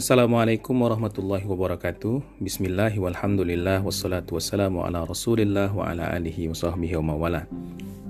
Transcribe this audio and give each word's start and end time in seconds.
Assalamualaikum 0.00 0.80
warahmatullahi 0.80 1.44
wabarakatuh. 1.44 2.40
Bismillah 2.40 2.88
walhamdulillah 2.88 3.84
Wassalatu 3.84 4.40
wassalamu 4.40 4.80
ala 4.80 5.04
rasulillah 5.04 5.68
Wa 5.68 5.92
ala 5.92 6.16
alihi 6.16 6.48
wa 6.48 6.56
sahbihi 6.56 6.96
wa 7.04 7.12
mawala. 7.12 7.44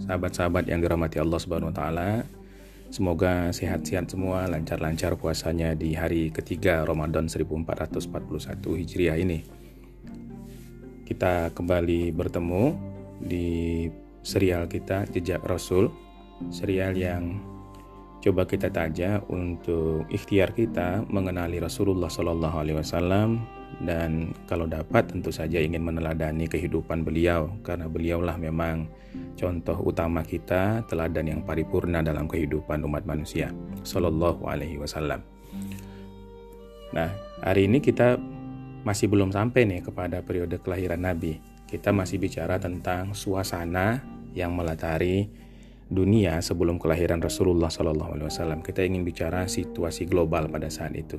Sahabat-sahabat 0.07 0.71
yang 0.71 0.79
dirahmati 0.87 1.18
Allah 1.18 1.43
subhanahu 1.43 1.75
wa 1.75 1.77
ta'ala 1.82 2.23
Semoga 2.95 3.50
sehat-sehat 3.50 4.07
semua 4.07 4.46
Lancar-lancar 4.46 5.18
puasanya 5.18 5.75
di 5.75 5.98
hari 5.98 6.30
ketiga 6.30 6.87
Ramadan 6.87 7.27
1441 7.27 8.38
Hijriah 8.86 9.18
ini. 9.18 9.43
Kita 11.11 11.50
kembali 11.50 12.14
bertemu 12.14 12.79
Di 13.18 13.91
serial 14.22 14.70
kita 14.70 15.11
Jejak 15.11 15.43
Rasul 15.43 15.91
Serial 16.54 16.95
yang 16.95 17.50
coba 18.21 18.45
kita 18.45 18.68
tanya 18.68 19.24
untuk 19.33 20.05
ikhtiar 20.12 20.52
kita 20.52 21.09
mengenali 21.09 21.56
Rasulullah 21.56 22.12
Shallallahu 22.12 22.56
Alaihi 22.60 22.77
Wasallam 22.77 23.41
dan 23.80 24.37
kalau 24.45 24.69
dapat 24.69 25.09
tentu 25.09 25.33
saja 25.33 25.56
ingin 25.56 25.80
meneladani 25.80 26.45
kehidupan 26.45 27.01
beliau 27.01 27.48
karena 27.65 27.88
beliaulah 27.88 28.37
memang 28.37 28.93
contoh 29.41 29.80
utama 29.80 30.20
kita 30.20 30.84
teladan 30.84 31.33
yang 31.33 31.41
paripurna 31.48 32.05
dalam 32.05 32.29
kehidupan 32.29 32.84
umat 32.84 33.09
manusia 33.09 33.48
Shallallahu 33.88 34.45
Alaihi 34.45 34.77
Wasallam. 34.77 35.24
Nah 36.93 37.09
hari 37.41 37.73
ini 37.73 37.80
kita 37.80 38.21
masih 38.84 39.09
belum 39.09 39.32
sampai 39.32 39.65
nih 39.65 39.80
kepada 39.80 40.21
periode 40.21 40.60
kelahiran 40.60 41.01
Nabi. 41.01 41.41
Kita 41.65 41.95
masih 41.95 42.21
bicara 42.21 42.60
tentang 42.60 43.16
suasana 43.16 44.02
yang 44.37 44.52
melatari 44.52 45.30
dunia 45.91 46.39
sebelum 46.39 46.79
kelahiran 46.79 47.19
Rasulullah 47.19 47.69
Shallallahu 47.69 48.15
Alaihi 48.17 48.29
Wasallam. 48.30 48.62
Kita 48.62 48.87
ingin 48.87 49.03
bicara 49.03 49.51
situasi 49.51 50.07
global 50.07 50.47
pada 50.47 50.71
saat 50.71 50.95
itu. 50.95 51.19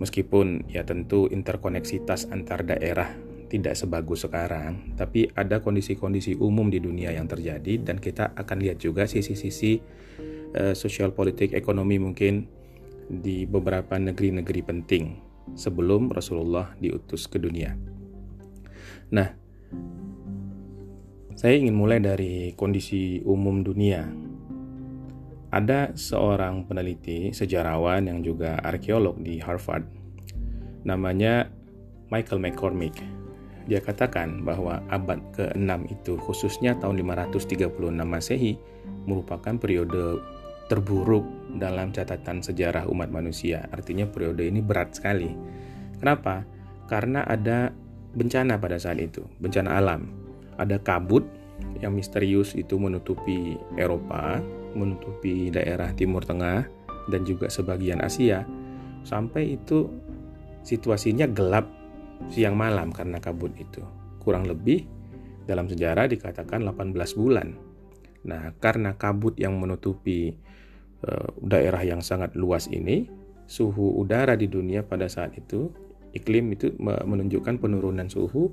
Meskipun 0.00 0.64
ya 0.72 0.82
tentu 0.88 1.28
interkoneksitas 1.28 2.32
antar 2.32 2.64
daerah 2.64 3.12
tidak 3.52 3.76
sebagus 3.76 4.24
sekarang, 4.24 4.96
tapi 4.96 5.28
ada 5.36 5.60
kondisi-kondisi 5.60 6.40
umum 6.40 6.72
di 6.72 6.80
dunia 6.80 7.12
yang 7.12 7.28
terjadi 7.28 7.82
dan 7.84 8.00
kita 8.00 8.32
akan 8.32 8.56
lihat 8.64 8.80
juga 8.80 9.04
sisi-sisi 9.04 9.76
uh, 10.56 10.72
sosial 10.72 11.12
politik 11.12 11.52
ekonomi 11.52 12.00
mungkin 12.00 12.48
di 13.10 13.44
beberapa 13.44 13.98
negeri-negeri 13.98 14.60
penting 14.64 15.04
sebelum 15.58 16.08
Rasulullah 16.14 16.72
diutus 16.78 17.26
ke 17.26 17.42
dunia. 17.42 17.74
Nah, 19.10 19.39
saya 21.40 21.56
ingin 21.56 21.72
mulai 21.72 22.04
dari 22.04 22.52
kondisi 22.52 23.24
umum 23.24 23.64
dunia. 23.64 24.04
Ada 25.48 25.96
seorang 25.96 26.68
peneliti, 26.68 27.32
sejarawan 27.32 28.12
yang 28.12 28.20
juga 28.20 28.60
arkeolog 28.60 29.16
di 29.24 29.40
Harvard, 29.40 29.88
namanya 30.84 31.48
Michael 32.12 32.44
McCormick. 32.44 32.92
Dia 33.64 33.80
katakan 33.80 34.44
bahwa 34.44 34.84
abad 34.92 35.16
ke-6 35.32 35.72
itu, 35.88 36.20
khususnya 36.20 36.76
tahun 36.76 37.00
536 37.08 37.72
Masehi, 38.04 38.60
merupakan 39.08 39.56
periode 39.56 40.20
terburuk 40.68 41.24
dalam 41.56 41.88
catatan 41.88 42.44
sejarah 42.44 42.84
umat 42.92 43.08
manusia. 43.08 43.64
Artinya 43.72 44.04
periode 44.04 44.44
ini 44.44 44.60
berat 44.60 44.92
sekali. 44.92 45.32
Kenapa? 45.96 46.44
Karena 46.84 47.24
ada 47.24 47.72
bencana 48.12 48.60
pada 48.60 48.76
saat 48.76 49.00
itu, 49.00 49.24
bencana 49.40 49.80
alam 49.80 50.19
ada 50.60 50.76
kabut 50.76 51.24
yang 51.80 51.96
misterius 51.96 52.52
itu 52.52 52.76
menutupi 52.76 53.56
Eropa, 53.80 54.40
menutupi 54.76 55.48
daerah 55.48 55.92
Timur 55.96 56.24
Tengah 56.24 56.68
dan 57.08 57.24
juga 57.24 57.48
sebagian 57.48 58.04
Asia. 58.04 58.44
Sampai 59.02 59.56
itu 59.56 59.88
situasinya 60.60 61.24
gelap 61.24 61.64
siang 62.28 62.56
malam 62.56 62.92
karena 62.92 63.16
kabut 63.16 63.56
itu. 63.56 63.80
Kurang 64.20 64.44
lebih 64.44 64.84
dalam 65.48 65.64
sejarah 65.66 66.04
dikatakan 66.04 66.60
18 66.68 66.92
bulan. 67.16 67.56
Nah, 68.28 68.52
karena 68.60 69.00
kabut 69.00 69.40
yang 69.40 69.56
menutupi 69.56 70.36
uh, 71.08 71.32
daerah 71.40 71.80
yang 71.80 72.04
sangat 72.04 72.36
luas 72.36 72.68
ini, 72.68 73.08
suhu 73.48 73.96
udara 73.96 74.36
di 74.36 74.46
dunia 74.46 74.84
pada 74.84 75.08
saat 75.08 75.34
itu 75.40 75.72
iklim 76.12 76.54
itu 76.54 76.74
menunjukkan 76.82 77.62
penurunan 77.62 78.10
suhu 78.10 78.50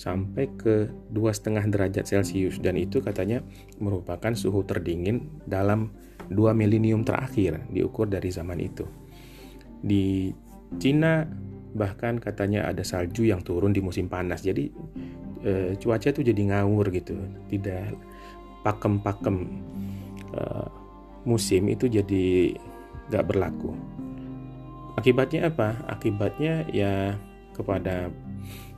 sampai 0.00 0.48
ke 0.56 0.88
dua 1.12 1.36
setengah 1.36 1.68
derajat 1.68 2.08
Celcius 2.08 2.56
dan 2.64 2.80
itu 2.80 3.04
katanya 3.04 3.44
merupakan 3.76 4.32
suhu 4.32 4.64
terdingin 4.64 5.28
dalam 5.44 5.92
dua 6.32 6.56
milenium 6.56 7.04
terakhir 7.04 7.60
diukur 7.68 8.08
dari 8.08 8.32
zaman 8.32 8.56
itu. 8.64 8.88
Di 9.84 10.32
Cina 10.80 11.28
bahkan 11.76 12.16
katanya 12.16 12.64
ada 12.64 12.80
salju 12.80 13.28
yang 13.28 13.44
turun 13.44 13.76
di 13.76 13.84
musim 13.84 14.08
panas. 14.08 14.40
Jadi 14.40 14.72
e, 15.44 15.76
cuaca 15.76 16.08
itu 16.08 16.24
jadi 16.24 16.42
ngawur 16.48 16.88
gitu, 16.96 17.20
tidak 17.52 17.92
pakem-pakem 18.64 19.52
e, 20.32 20.42
musim 21.28 21.68
itu 21.68 21.92
jadi 21.92 22.56
gak 23.12 23.28
berlaku. 23.28 23.76
Akibatnya 24.96 25.52
apa? 25.52 25.76
Akibatnya 25.92 26.64
ya 26.72 27.20
kepada 27.52 28.08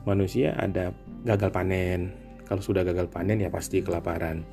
manusia 0.03 0.51
ada 0.59 0.91
gagal 1.23 1.49
panen. 1.49 2.13
Kalau 2.43 2.59
sudah 2.59 2.83
gagal 2.83 3.07
panen 3.09 3.39
ya 3.39 3.49
pasti 3.49 3.79
kelaparan. 3.79 4.43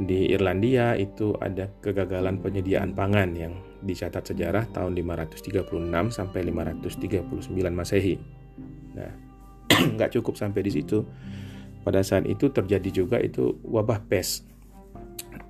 Di 0.00 0.32
Irlandia 0.32 0.96
itu 0.96 1.36
ada 1.36 1.68
kegagalan 1.84 2.40
penyediaan 2.40 2.96
pangan 2.96 3.36
yang 3.36 3.52
dicatat 3.84 4.32
sejarah 4.32 4.64
tahun 4.72 4.96
536 4.96 5.68
sampai 6.08 6.40
539 6.48 7.52
Masehi. 7.68 8.16
Nah, 8.96 9.12
nggak 10.00 10.16
cukup 10.16 10.40
sampai 10.40 10.64
di 10.64 10.72
situ. 10.72 11.04
Pada 11.84 12.00
saat 12.00 12.24
itu 12.24 12.48
terjadi 12.48 13.04
juga 13.04 13.16
itu 13.20 13.60
wabah 13.64 14.04
pes 14.08 14.44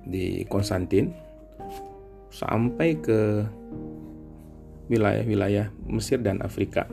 di 0.03 0.43
Konstantin 0.47 1.11
sampai 2.31 2.99
ke 2.99 3.47
wilayah-wilayah 4.91 5.71
Mesir 5.87 6.19
dan 6.19 6.43
Afrika. 6.43 6.87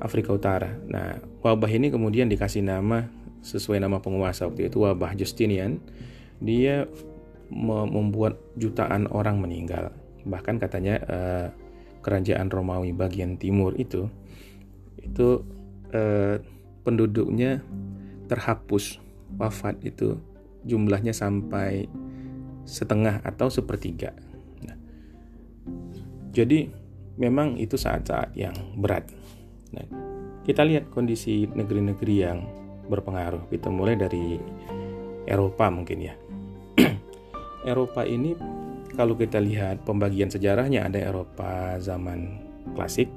Afrika 0.00 0.34
Utara. 0.34 0.74
Nah, 0.90 1.18
wabah 1.42 1.70
ini 1.70 1.90
kemudian 1.90 2.26
dikasih 2.30 2.64
nama 2.64 3.06
sesuai 3.44 3.78
nama 3.82 4.00
penguasa 4.00 4.48
waktu 4.48 4.72
itu 4.72 4.82
wabah 4.82 5.12
Justinian. 5.14 5.78
Dia 6.40 6.88
membuat 7.52 8.40
jutaan 8.58 9.06
orang 9.12 9.38
meninggal. 9.38 9.92
Bahkan 10.24 10.58
katanya 10.58 10.94
eh, 11.04 11.48
kerajaan 12.00 12.48
Romawi 12.48 12.96
bagian 12.96 13.36
timur 13.36 13.76
itu 13.76 14.08
itu 15.00 15.44
eh, 15.92 16.40
penduduknya 16.84 17.60
terhapus 18.28 19.00
wafat 19.36 19.80
itu 19.84 20.16
jumlahnya 20.64 21.12
sampai 21.12 21.88
setengah 22.64 23.20
atau 23.20 23.52
sepertiga. 23.52 24.16
Nah, 24.64 24.76
jadi 26.32 26.72
memang 27.20 27.60
itu 27.60 27.76
saat-saat 27.76 28.32
yang 28.34 28.56
berat 28.80 29.06
Nah, 29.74 29.86
kita 30.46 30.62
lihat 30.62 30.88
kondisi 30.94 31.50
negeri-negeri 31.50 32.14
yang 32.14 32.38
berpengaruh. 32.86 33.48
Kita 33.50 33.72
mulai 33.72 33.98
dari 33.98 34.38
Eropa 35.24 35.68
mungkin 35.72 35.98
ya. 36.04 36.14
Eropa 37.70 38.04
ini 38.04 38.36
kalau 38.94 39.18
kita 39.18 39.42
lihat 39.42 39.82
pembagian 39.82 40.30
sejarahnya 40.30 40.86
ada 40.86 41.00
Eropa 41.02 41.80
zaman 41.82 42.38
klasik, 42.78 43.10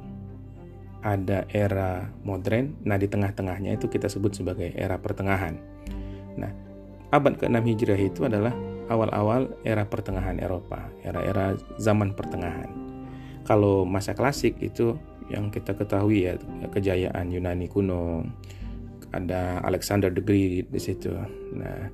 ada 1.06 1.45
era 1.53 2.09
modern, 2.25 2.74
nah 2.84 2.97
di 2.97 3.06
tengah-tengahnya 3.06 3.78
itu 3.78 3.85
kita 3.88 4.09
sebut 4.09 4.34
sebagai 4.34 4.74
era 4.74 4.97
pertengahan. 4.97 5.56
Nah, 6.35 6.51
abad 7.13 7.38
ke-6 7.38 7.62
Hijriah 7.62 8.01
itu 8.01 8.25
adalah 8.25 8.51
awal-awal 8.89 9.53
era 9.63 9.85
pertengahan 9.85 10.39
Eropa, 10.41 10.89
era-era 11.06 11.56
zaman 11.77 12.15
pertengahan. 12.15 12.68
Kalau 13.48 13.88
masa 13.88 14.12
klasik 14.12 14.60
itu 14.60 15.00
yang 15.27 15.51
kita 15.51 15.75
ketahui 15.75 16.27
ya 16.27 16.39
kejayaan 16.71 17.27
Yunani 17.31 17.68
kuno 17.68 18.24
ada 19.12 19.63
Alexander 19.63 20.12
the 20.12 20.24
Great 20.24 20.68
di 20.71 20.79
situ. 20.79 21.12
Nah, 21.56 21.91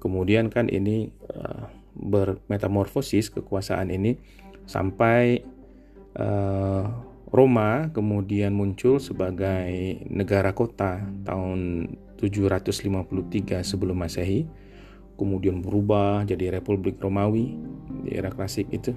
kemudian 0.00 0.52
kan 0.52 0.68
ini 0.68 1.08
uh, 1.32 1.68
bermetamorfosis 1.96 3.32
kekuasaan 3.32 3.92
ini 3.92 4.16
sampai 4.68 5.40
uh, 6.16 6.84
Roma 7.30 7.94
kemudian 7.94 8.50
muncul 8.50 8.98
sebagai 8.98 10.02
negara 10.10 10.50
kota 10.50 10.98
tahun 11.24 11.92
753 12.18 13.64
sebelum 13.64 13.96
Masehi. 13.96 14.44
Kemudian 15.14 15.60
berubah 15.60 16.24
jadi 16.24 16.48
Republik 16.48 16.96
Romawi 16.96 17.52
di 18.08 18.16
era 18.16 18.32
klasik 18.32 18.72
itu 18.72 18.96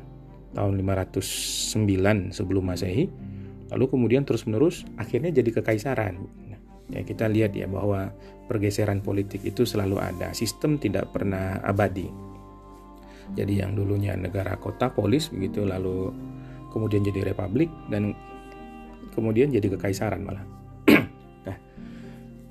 tahun 0.56 0.80
509 0.80 2.32
sebelum 2.32 2.64
Masehi 2.64 3.12
lalu 3.74 3.90
kemudian 3.90 4.22
terus-menerus 4.22 4.86
akhirnya 5.02 5.34
jadi 5.34 5.50
kekaisaran. 5.50 6.22
Ya 6.94 7.02
kita 7.02 7.26
lihat 7.26 7.58
ya 7.58 7.66
bahwa 7.66 8.14
pergeseran 8.46 9.02
politik 9.02 9.42
itu 9.42 9.66
selalu 9.66 9.98
ada, 9.98 10.30
sistem 10.38 10.78
tidak 10.78 11.10
pernah 11.10 11.58
abadi. 11.66 12.06
Jadi 13.34 13.64
yang 13.66 13.74
dulunya 13.74 14.14
negara 14.14 14.60
kota 14.62 14.94
polis 14.94 15.32
begitu 15.34 15.66
lalu 15.66 16.14
kemudian 16.70 17.02
jadi 17.02 17.34
republik 17.34 17.72
dan 17.88 18.14
kemudian 19.16 19.50
jadi 19.50 19.74
kekaisaran 19.78 20.22
malah. 20.22 20.46
nah, 21.48 21.58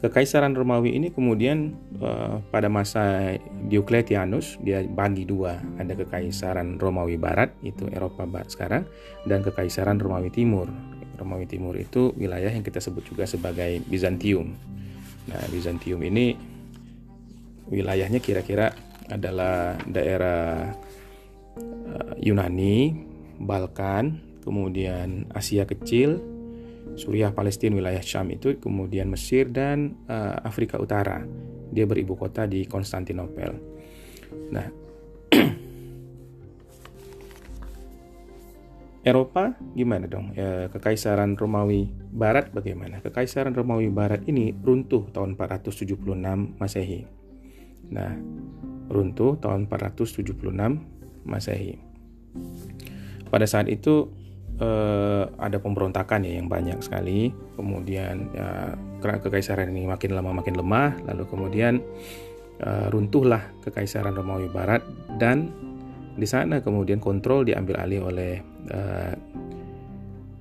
kekaisaran 0.01 0.57
Romawi 0.57 0.97
ini 0.97 1.13
kemudian 1.13 1.77
uh, 2.01 2.41
pada 2.49 2.73
masa 2.73 3.37
Diocletianus 3.69 4.57
dia 4.65 4.81
bagi 4.87 5.29
dua, 5.29 5.61
ada 5.77 5.93
kekaisaran 5.93 6.81
Romawi 6.81 7.21
Barat 7.21 7.53
itu 7.61 7.87
Eropa 7.93 8.25
Barat 8.25 8.49
sekarang 8.49 8.83
dan 9.29 9.45
kekaisaran 9.45 10.01
Romawi 10.01 10.33
Timur. 10.33 10.92
Romawi 11.23 11.47
Timur 11.47 11.79
itu 11.79 12.11
wilayah 12.19 12.51
yang 12.51 12.67
kita 12.67 12.83
sebut 12.83 13.07
juga 13.07 13.25
sebagai 13.25 13.79
Bizantium. 13.87 14.51
Nah, 15.31 15.43
Bizantium 15.49 16.03
ini 16.03 16.35
wilayahnya 17.71 18.19
kira-kira 18.19 18.75
adalah 19.07 19.79
daerah 19.87 20.75
uh, 21.57 22.15
Yunani, 22.19 22.93
Balkan, 23.39 24.19
kemudian 24.43 25.31
Asia 25.31 25.63
Kecil, 25.63 26.19
Suriah, 26.99 27.33
Palestina, 27.33 27.79
wilayah 27.79 28.03
Syam 28.03 28.29
itu, 28.35 28.59
kemudian 28.59 29.09
Mesir 29.09 29.49
dan 29.49 29.97
uh, 30.11 30.43
Afrika 30.45 30.77
Utara. 30.77 31.25
Dia 31.73 31.89
beribu 31.89 32.19
kota 32.19 32.45
di 32.45 32.69
Konstantinopel. 32.69 33.57
Nah, 34.53 34.67
Eropa 39.03 39.59
gimana 39.75 40.07
dong? 40.07 40.31
E, 40.39 40.71
Kekaisaran 40.71 41.35
Romawi 41.35 41.91
Barat 41.91 42.55
bagaimana? 42.55 43.03
Kekaisaran 43.03 43.51
Romawi 43.51 43.91
Barat 43.91 44.23
ini 44.31 44.55
runtuh 44.55 45.11
tahun 45.11 45.35
476 45.35 45.99
Masehi. 46.59 47.03
Nah, 47.91 48.15
runtuh 48.89 49.37
tahun 49.43 49.67
476 49.67 51.27
Masehi. 51.27 51.77
Pada 53.29 53.47
saat 53.49 53.67
itu 53.69 54.13
eh, 54.61 55.25
ada 55.29 55.59
pemberontakan 55.59 56.25
ya 56.29 56.39
yang 56.41 56.49
banyak 56.49 56.79
sekali. 56.85 57.33
Kemudian 57.57 58.33
ya, 58.33 58.77
kekaisaran 59.03 59.73
ini 59.73 59.89
makin 59.89 60.13
lama 60.17 60.41
makin 60.45 60.55
lemah, 60.57 60.97
lalu 61.09 61.25
kemudian 61.27 61.81
eh, 62.61 62.87
runtuhlah 62.93 63.51
kekaisaran 63.65 64.13
Romawi 64.13 64.53
Barat 64.53 64.85
dan 65.17 65.51
di 66.13 66.29
sana 66.29 66.61
kemudian 66.61 67.01
kontrol 67.01 67.41
diambil 67.49 67.81
alih 67.81 68.05
oleh 68.05 68.52
eh, 68.71 69.15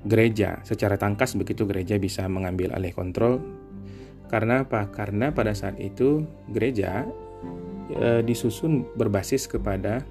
gereja. 0.06 0.62
Secara 0.66 0.98
tangkas 0.98 1.38
begitu 1.38 1.70
gereja 1.70 1.98
bisa 2.02 2.26
mengambil 2.26 2.74
alih 2.74 2.94
kontrol. 2.94 3.42
Karena 4.32 4.64
apa? 4.64 4.88
Karena 4.90 5.36
pada 5.36 5.52
saat 5.52 5.76
itu 5.76 6.24
gereja 6.48 7.04
e, 7.92 8.24
disusun 8.24 8.88
berbasis 8.96 9.46
kepada 9.52 10.02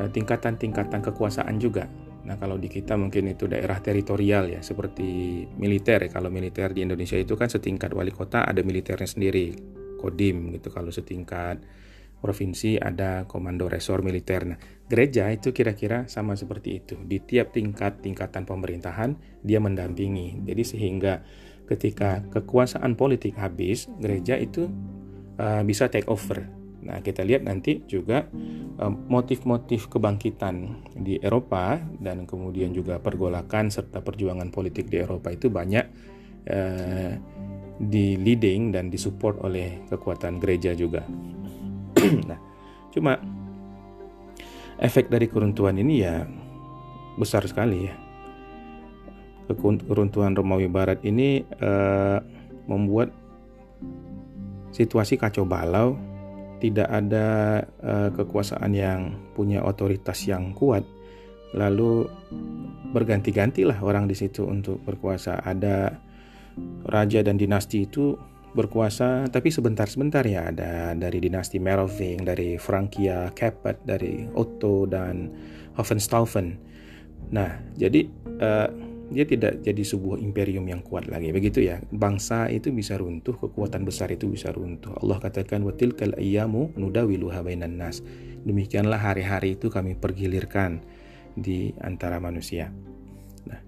eh, 0.00 0.08
tingkatan-tingkatan 0.08 1.04
kekuasaan 1.04 1.60
juga. 1.60 1.84
Nah, 2.26 2.34
kalau 2.42 2.58
di 2.58 2.66
kita 2.66 2.98
mungkin 2.98 3.30
itu 3.30 3.46
daerah 3.46 3.78
teritorial 3.78 4.50
ya, 4.50 4.60
seperti 4.64 5.44
militer 5.60 6.08
ya. 6.08 6.10
Kalau 6.10 6.32
militer 6.32 6.74
di 6.74 6.82
Indonesia 6.82 7.14
itu 7.14 7.38
kan 7.38 7.46
setingkat 7.46 7.94
wali 7.94 8.10
kota 8.10 8.42
ada 8.42 8.66
militernya 8.66 9.06
sendiri, 9.06 9.54
Kodim 10.00 10.50
gitu. 10.58 10.74
Kalau 10.74 10.90
setingkat 10.90 11.62
provinsi 12.20 12.80
ada 12.80 13.24
komando 13.28 13.68
resor 13.70 14.00
militer. 14.00 14.48
Nah, 14.48 14.58
gereja 14.88 15.28
itu 15.30 15.52
kira-kira 15.52 16.08
sama 16.10 16.34
seperti 16.34 16.82
itu. 16.82 16.96
Di 17.04 17.22
tiap 17.22 17.52
tingkat 17.54 18.00
tingkatan 18.02 18.48
pemerintahan 18.48 19.16
dia 19.44 19.60
mendampingi. 19.62 20.42
Jadi 20.44 20.62
sehingga 20.62 21.22
ketika 21.66 22.24
kekuasaan 22.30 22.94
politik 22.94 23.36
habis, 23.36 23.90
gereja 23.98 24.38
itu 24.38 24.70
uh, 25.38 25.62
bisa 25.66 25.90
take 25.90 26.06
over 26.06 26.56
Nah, 26.86 27.02
kita 27.02 27.26
lihat 27.26 27.42
nanti 27.42 27.82
juga 27.90 28.30
eh, 28.78 28.92
motif-motif 29.10 29.90
kebangkitan 29.90 30.86
di 30.94 31.18
Eropa 31.18 31.82
dan 31.98 32.24
kemudian 32.24 32.70
juga 32.70 33.02
pergolakan 33.02 33.74
serta 33.74 34.00
perjuangan 34.00 34.54
politik 34.54 34.86
di 34.86 35.02
Eropa 35.02 35.34
itu 35.34 35.50
banyak 35.50 35.84
uh, 36.46 37.12
di 37.76 38.16
leading 38.16 38.72
dan 38.72 38.88
disupport 38.88 39.42
oleh 39.44 39.84
kekuatan 39.90 40.38
gereja 40.40 40.72
juga. 40.72 41.04
Nah, 42.28 42.38
cuma 42.92 43.18
efek 44.80 45.08
dari 45.08 45.26
keruntuhan 45.26 45.76
ini 45.80 45.94
ya 46.04 46.24
besar 47.16 47.44
sekali 47.48 47.88
ya. 47.88 47.94
Keruntuhan 49.62 50.34
Romawi 50.34 50.66
Barat 50.66 51.06
ini 51.06 51.46
uh, 51.62 52.18
membuat 52.66 53.14
situasi 54.74 55.14
kacau 55.16 55.46
balau 55.46 55.94
tidak 56.58 56.88
ada 56.90 57.62
uh, 57.84 58.10
kekuasaan 58.10 58.72
yang 58.74 59.14
punya 59.36 59.62
otoritas 59.62 60.24
yang 60.26 60.50
kuat, 60.56 60.82
lalu 61.54 62.08
berganti-gantilah 62.90 63.76
orang 63.84 64.08
di 64.08 64.16
situ 64.18 64.44
untuk 64.44 64.82
berkuasa. 64.82 65.40
Ada 65.46 65.94
raja 66.88 67.20
dan 67.20 67.36
dinasti 67.36 67.84
itu 67.84 68.16
berkuasa, 68.56 69.28
tapi 69.28 69.52
sebentar-sebentar 69.52 70.24
ya. 70.24 70.48
Ada 70.48 70.96
dari 70.96 71.20
dinasti 71.20 71.60
Meroving, 71.60 72.24
dari 72.24 72.56
Frankia, 72.56 73.28
Capet, 73.36 73.76
dari 73.84 74.24
Otto 74.32 74.88
dan 74.88 75.28
Hohenstaufen. 75.76 76.56
Nah, 77.30 77.60
jadi 77.76 78.08
uh, 78.40 78.68
dia 79.06 79.22
tidak 79.22 79.62
jadi 79.62 79.82
sebuah 79.86 80.18
imperium 80.18 80.66
yang 80.66 80.82
kuat 80.82 81.06
lagi 81.06 81.30
begitu 81.30 81.62
ya 81.62 81.78
bangsa 81.94 82.50
itu 82.50 82.74
bisa 82.74 82.98
runtuh 82.98 83.38
kekuatan 83.38 83.86
besar 83.86 84.10
itu 84.10 84.26
bisa 84.26 84.50
runtuh 84.50 84.98
Allah 84.98 85.22
katakan 85.22 85.62
watil 85.62 85.94
kal 85.94 86.10
ayyamu 86.18 86.74
nudawiluha 86.74 87.46
bainan 87.46 87.78
nas 87.78 88.02
demikianlah 88.42 88.98
hari-hari 88.98 89.54
itu 89.54 89.70
kami 89.70 89.94
pergilirkan 89.94 90.82
di 91.38 91.70
antara 91.86 92.18
manusia 92.18 92.74
nah 93.46 93.62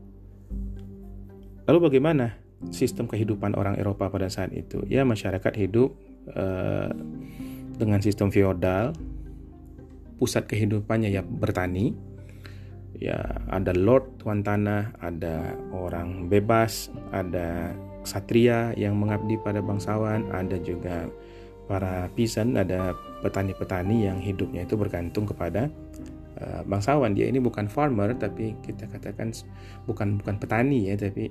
lalu 1.70 1.86
bagaimana 1.86 2.34
sistem 2.74 3.06
kehidupan 3.06 3.54
orang 3.54 3.78
Eropa 3.78 4.10
pada 4.10 4.26
saat 4.26 4.50
itu 4.50 4.82
ya 4.90 5.06
masyarakat 5.06 5.54
hidup 5.54 5.94
uh, 6.34 6.90
dengan 7.78 8.02
sistem 8.02 8.34
feodal 8.34 8.90
pusat 10.18 10.50
kehidupannya 10.50 11.14
ya 11.14 11.22
bertani 11.22 11.94
ya 12.98 13.18
ada 13.48 13.70
lord 13.72 14.18
tuan 14.18 14.42
tanah, 14.42 14.92
ada 14.98 15.54
orang 15.70 16.26
bebas, 16.26 16.90
ada 17.14 17.72
satria 18.02 18.74
yang 18.74 18.98
mengabdi 18.98 19.38
pada 19.38 19.62
bangsawan, 19.62 20.26
ada 20.34 20.58
juga 20.58 21.06
para 21.70 22.10
pisan, 22.18 22.58
ada 22.58 22.96
petani-petani 23.22 24.08
yang 24.10 24.18
hidupnya 24.18 24.66
itu 24.66 24.74
bergantung 24.74 25.28
kepada 25.28 25.70
uh, 26.42 26.62
bangsawan. 26.66 27.14
Dia 27.14 27.30
ini 27.30 27.38
bukan 27.38 27.70
farmer 27.70 28.16
tapi 28.18 28.58
kita 28.66 28.90
katakan 28.90 29.30
bukan 29.86 30.18
bukan 30.18 30.36
petani 30.40 30.90
ya, 30.90 30.98
tapi 30.98 31.30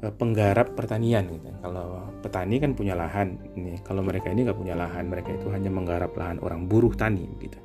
penggarap 0.00 0.72
pertanian 0.72 1.28
gitu. 1.28 1.52
Kalau 1.60 2.08
petani 2.24 2.56
kan 2.56 2.72
punya 2.72 2.96
lahan, 2.96 3.36
ini 3.52 3.76
kalau 3.84 4.00
mereka 4.00 4.32
ini 4.32 4.48
nggak 4.48 4.56
punya 4.56 4.72
lahan, 4.72 5.12
mereka 5.12 5.36
itu 5.36 5.52
hanya 5.52 5.68
menggarap 5.68 6.16
lahan 6.16 6.40
orang 6.40 6.64
buruh 6.64 6.96
tani 6.96 7.28
gitu. 7.36 7.60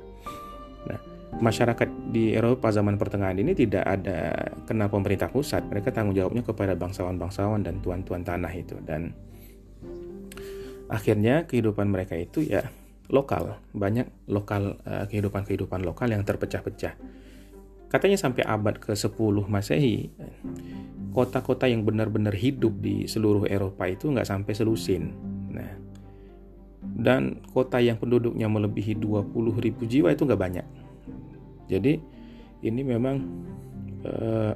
Nah, 0.84 1.00
masyarakat 1.40 1.88
di 2.12 2.36
Eropa 2.36 2.68
zaman 2.68 3.00
pertengahan 3.00 3.40
ini 3.40 3.56
tidak 3.56 3.88
ada 3.88 4.52
kena 4.68 4.92
pemerintah 4.92 5.32
pusat. 5.32 5.64
Mereka 5.64 5.96
tanggung 5.96 6.12
jawabnya 6.12 6.44
kepada 6.44 6.76
bangsawan-bangsawan 6.76 7.64
dan 7.64 7.80
tuan-tuan 7.80 8.20
tanah 8.20 8.52
itu. 8.52 8.76
Dan 8.84 9.16
akhirnya 10.92 11.48
kehidupan 11.48 11.88
mereka 11.88 12.20
itu 12.20 12.44
ya 12.44 12.68
lokal. 13.08 13.56
Banyak 13.72 14.28
lokal 14.28 14.76
uh, 14.84 15.08
kehidupan-kehidupan 15.08 15.88
lokal 15.88 16.12
yang 16.12 16.20
terpecah-pecah. 16.20 16.94
Katanya 17.96 18.20
sampai 18.20 18.44
abad 18.44 18.76
ke-10 18.76 19.48
Masehi, 19.48 20.12
kota-kota 21.16 21.64
yang 21.64 21.80
benar-benar 21.80 22.36
hidup 22.36 22.76
di 22.84 23.08
seluruh 23.08 23.48
Eropa 23.48 23.88
itu 23.88 24.12
nggak 24.12 24.28
sampai 24.28 24.52
selusin. 24.52 25.16
Nah, 25.48 25.72
dan 26.84 27.40
kota 27.56 27.80
yang 27.80 27.96
penduduknya 27.96 28.52
melebihi 28.52 29.00
20 29.00 29.32
ribu 29.64 29.88
jiwa 29.88 30.12
itu 30.12 30.28
nggak 30.28 30.42
banyak 30.44 30.66
jadi 31.66 31.98
ini 32.62 32.80
memang 32.86 33.16
uh, 34.06 34.54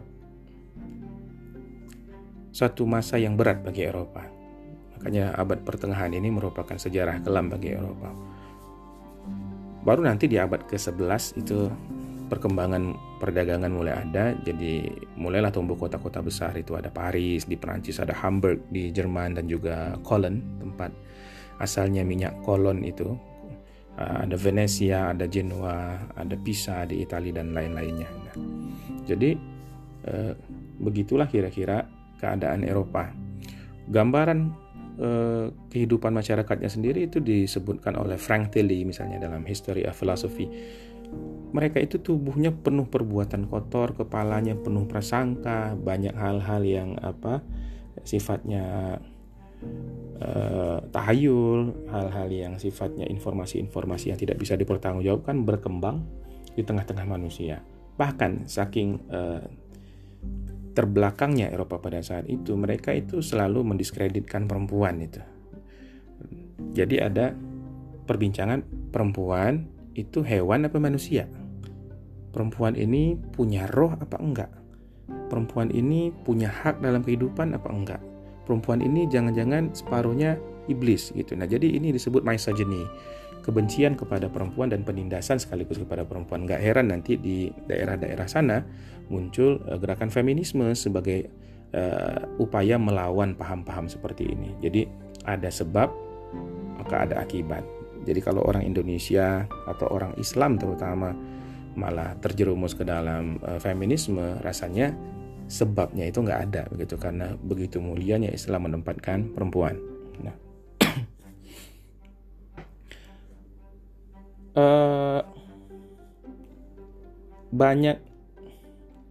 satu 2.51 2.87
masa 2.87 3.19
yang 3.19 3.39
berat 3.39 3.63
bagi 3.63 3.87
Eropa. 3.87 4.27
Makanya 4.99 5.35
abad 5.39 5.63
pertengahan 5.63 6.11
ini 6.15 6.31
merupakan 6.31 6.75
sejarah 6.75 7.23
kelam 7.23 7.51
bagi 7.51 7.75
Eropa. 7.75 8.11
Baru 9.81 10.05
nanti 10.05 10.29
di 10.29 10.37
abad 10.37 10.67
ke-11 10.67 11.41
itu 11.41 11.71
perkembangan 12.31 13.19
perdagangan 13.19 13.75
mulai 13.75 13.99
ada, 13.99 14.39
jadi 14.47 14.87
mulailah 15.19 15.51
tumbuh 15.51 15.75
kota-kota 15.75 16.23
besar 16.23 16.55
itu 16.55 16.79
ada 16.79 16.89
Paris 16.89 17.45
di 17.51 17.59
Perancis, 17.59 17.99
ada 17.99 18.15
Hamburg 18.15 18.71
di 18.71 18.95
Jerman 18.95 19.37
dan 19.37 19.51
juga 19.51 19.99
Cologne 20.07 20.63
tempat 20.63 20.95
asalnya 21.61 22.07
minyak 22.07 22.41
kolon 22.47 22.87
itu 22.87 23.19
Ah, 24.01 24.25
ada 24.25 24.33
Venesia, 24.41 25.13
ada 25.13 25.29
Genoa, 25.29 26.09
ada 26.17 26.33
Pisa 26.41 26.89
di 26.89 27.05
Italia 27.05 27.37
dan 27.37 27.53
lain-lainnya. 27.53 28.09
Jadi 29.05 29.37
eh, 30.09 30.33
begitulah 30.81 31.29
kira-kira 31.29 31.85
keadaan 32.17 32.65
Eropa. 32.65 33.13
Gambaran 33.93 34.41
eh, 34.97 35.47
kehidupan 35.69 36.17
masyarakatnya 36.17 36.73
sendiri 36.73 37.13
itu 37.13 37.21
disebutkan 37.21 38.01
oleh 38.01 38.17
Frank 38.17 38.57
Tilly 38.57 38.89
misalnya 38.89 39.21
dalam 39.29 39.45
History 39.45 39.85
of 39.85 39.93
Philosophy. 39.93 40.49
Mereka 41.51 41.83
itu 41.83 41.99
tubuhnya 41.99 42.55
penuh 42.55 42.87
perbuatan 42.87 43.51
kotor, 43.51 43.99
kepalanya 43.99 44.55
penuh 44.55 44.87
prasangka, 44.87 45.75
banyak 45.75 46.15
hal-hal 46.15 46.63
yang 46.63 46.91
apa 47.03 47.43
sifatnya 48.07 48.97
uh, 50.23 50.79
tahayul, 50.95 51.91
hal-hal 51.91 52.29
yang 52.31 52.55
sifatnya 52.57 53.11
informasi-informasi 53.11 54.15
yang 54.15 54.19
tidak 54.21 54.39
bisa 54.39 54.55
dipertanggungjawabkan 54.55 55.43
berkembang 55.43 56.07
di 56.55 56.63
tengah-tengah 56.63 57.07
manusia. 57.07 57.67
Bahkan 57.99 58.47
saking 58.47 58.89
uh, 59.11 59.43
terbelakangnya 60.73 61.51
Eropa 61.51 61.83
pada 61.83 61.99
saat 62.01 62.31
itu, 62.31 62.55
mereka 62.55 62.95
itu 62.95 63.21
selalu 63.21 63.75
mendiskreditkan 63.75 64.47
perempuan 64.47 65.03
itu. 65.03 65.21
Jadi 66.71 67.03
ada 67.03 67.35
perbincangan 68.07 68.63
perempuan 68.95 69.80
itu 69.95 70.23
hewan 70.23 70.67
apa 70.67 70.79
manusia? 70.79 71.27
Perempuan 72.31 72.79
ini 72.79 73.19
punya 73.35 73.67
roh 73.75 73.95
apa 73.99 74.17
enggak? 74.23 74.51
Perempuan 75.27 75.71
ini 75.75 76.15
punya 76.23 76.47
hak 76.51 76.79
dalam 76.79 77.03
kehidupan 77.03 77.55
apa 77.55 77.69
enggak? 77.71 78.03
Perempuan 78.47 78.83
ini 78.83 79.07
jangan-jangan 79.11 79.75
separuhnya 79.75 80.39
iblis 80.71 81.11
gitu. 81.15 81.35
Nah, 81.35 81.47
jadi 81.47 81.67
ini 81.67 81.91
disebut 81.91 82.23
misogyny. 82.23 82.87
Kebencian 83.41 83.97
kepada 83.97 84.29
perempuan 84.29 84.69
dan 84.69 84.85
penindasan 84.85 85.41
sekaligus 85.41 85.81
kepada 85.81 86.05
perempuan. 86.05 86.45
Gak 86.45 86.61
heran 86.61 86.93
nanti 86.93 87.17
di 87.17 87.49
daerah-daerah 87.67 88.29
sana 88.29 88.61
muncul 89.09 89.59
uh, 89.65 89.81
gerakan 89.81 90.13
feminisme 90.13 90.71
sebagai 90.77 91.27
uh, 91.73 92.21
upaya 92.37 92.77
melawan 92.77 93.33
paham-paham 93.35 93.89
seperti 93.89 94.29
ini. 94.29 94.53
Jadi 94.61 94.85
ada 95.25 95.49
sebab 95.49 95.89
maka 96.79 97.09
ada 97.09 97.25
akibat. 97.25 97.80
Jadi 98.05 98.21
kalau 98.25 98.43
orang 98.45 98.65
Indonesia 98.65 99.45
atau 99.69 99.87
orang 99.93 100.17
Islam 100.17 100.57
terutama 100.57 101.13
malah 101.79 102.19
terjerumus 102.19 102.75
ke 102.75 102.83
dalam 102.83 103.39
uh, 103.45 103.61
feminisme, 103.63 104.41
rasanya 104.43 104.97
sebabnya 105.51 106.07
itu 106.07 106.23
nggak 106.23 106.41
ada 106.51 106.63
begitu 106.71 106.95
karena 106.95 107.35
begitu 107.39 107.83
mulianya 107.83 108.31
Islam 108.31 108.71
menempatkan 108.71 109.35
perempuan. 109.35 109.79
Nah, 110.23 110.37
uh, 114.55 115.21
banyak 117.51 117.99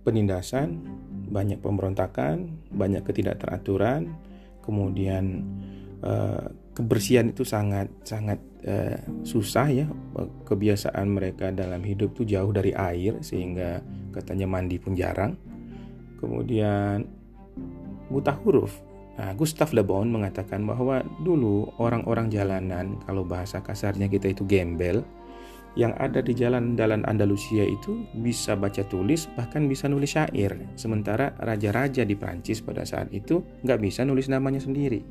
penindasan, 0.03 0.79
banyak 1.29 1.59
pemberontakan, 1.61 2.49
banyak 2.71 3.03
ketidakteraturan, 3.05 4.15
kemudian 4.63 5.45
uh, 6.01 6.49
kebersihan 6.79 7.35
itu 7.35 7.43
sangat 7.43 7.91
sangat 8.07 8.39
uh, 8.63 8.95
susah 9.27 9.67
ya. 9.67 9.85
Kebiasaan 10.47 11.11
mereka 11.11 11.51
dalam 11.51 11.83
hidup 11.83 12.15
tuh 12.15 12.23
jauh 12.23 12.55
dari 12.55 12.71
air 12.71 13.19
sehingga 13.19 13.83
katanya 14.15 14.47
mandi 14.47 14.79
pun 14.79 14.95
jarang. 14.95 15.35
Kemudian 16.23 17.03
buta 18.07 18.31
huruf. 18.39 18.79
Nah, 19.19 19.35
Gustav 19.35 19.75
Le 19.75 19.83
Bon 19.83 20.07
mengatakan 20.07 20.63
bahwa 20.63 21.03
dulu 21.19 21.67
orang-orang 21.83 22.31
jalanan 22.31 22.95
kalau 23.03 23.27
bahasa 23.27 23.59
kasarnya 23.59 24.07
kita 24.07 24.31
itu 24.31 24.47
gembel 24.47 25.03
yang 25.75 25.91
ada 25.99 26.23
di 26.23 26.31
jalan-jalan 26.31 27.03
Andalusia 27.03 27.67
itu 27.67 28.07
bisa 28.15 28.55
baca 28.55 28.79
tulis 28.87 29.27
bahkan 29.35 29.67
bisa 29.67 29.91
nulis 29.91 30.15
syair. 30.15 30.55
Sementara 30.79 31.35
raja-raja 31.35 32.07
di 32.07 32.15
Prancis 32.15 32.63
pada 32.63 32.87
saat 32.87 33.11
itu 33.11 33.43
nggak 33.67 33.79
bisa 33.83 34.07
nulis 34.07 34.31
namanya 34.31 34.63
sendiri 34.63 35.03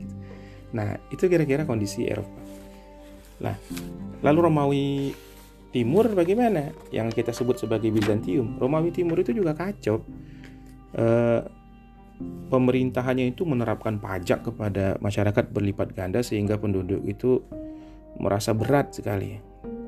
Nah, 0.74 1.00
itu 1.08 1.24
kira-kira 1.28 1.64
kondisi 1.64 2.04
Eropa. 2.04 2.40
Nah, 3.38 3.56
lalu 4.20 4.38
Romawi 4.50 4.86
Timur 5.68 6.08
bagaimana? 6.16 6.72
Yang 6.88 7.22
kita 7.22 7.30
sebut 7.36 7.60
sebagai 7.60 7.92
Bizantium. 7.92 8.56
Romawi 8.56 8.88
Timur 8.90 9.20
itu 9.20 9.36
juga 9.36 9.52
kacau. 9.52 10.00
E, 10.96 11.06
pemerintahannya 12.48 13.30
itu 13.30 13.44
menerapkan 13.44 14.00
pajak 14.00 14.48
kepada 14.48 14.96
masyarakat 14.98 15.52
berlipat 15.52 15.92
ganda 15.92 16.24
sehingga 16.24 16.56
penduduk 16.56 17.04
itu 17.04 17.44
merasa 18.16 18.56
berat 18.56 18.96
sekali. 18.96 19.38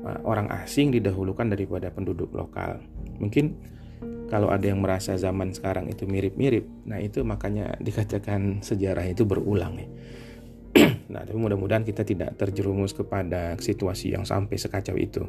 Nah, 0.05 0.21
orang 0.25 0.49
asing 0.63 0.93
didahulukan 0.93 1.49
daripada 1.49 1.89
penduduk 1.89 2.29
lokal. 2.33 2.81
Mungkin 3.17 3.53
kalau 4.31 4.47
ada 4.47 4.63
yang 4.63 4.79
merasa 4.79 5.19
zaman 5.19 5.51
sekarang 5.51 5.91
itu 5.91 6.07
mirip-mirip, 6.07 6.63
nah 6.87 6.95
itu 7.03 7.19
makanya 7.19 7.75
dikatakan 7.83 8.63
sejarah 8.63 9.03
itu 9.11 9.27
berulang 9.27 9.75
ya. 9.75 9.89
Nah, 11.11 11.27
tapi 11.27 11.37
mudah-mudahan 11.37 11.83
kita 11.83 12.07
tidak 12.07 12.39
terjerumus 12.39 12.95
kepada 12.95 13.59
situasi 13.59 14.15
yang 14.15 14.23
sampai 14.23 14.55
sekacau 14.55 14.95
itu. 14.95 15.27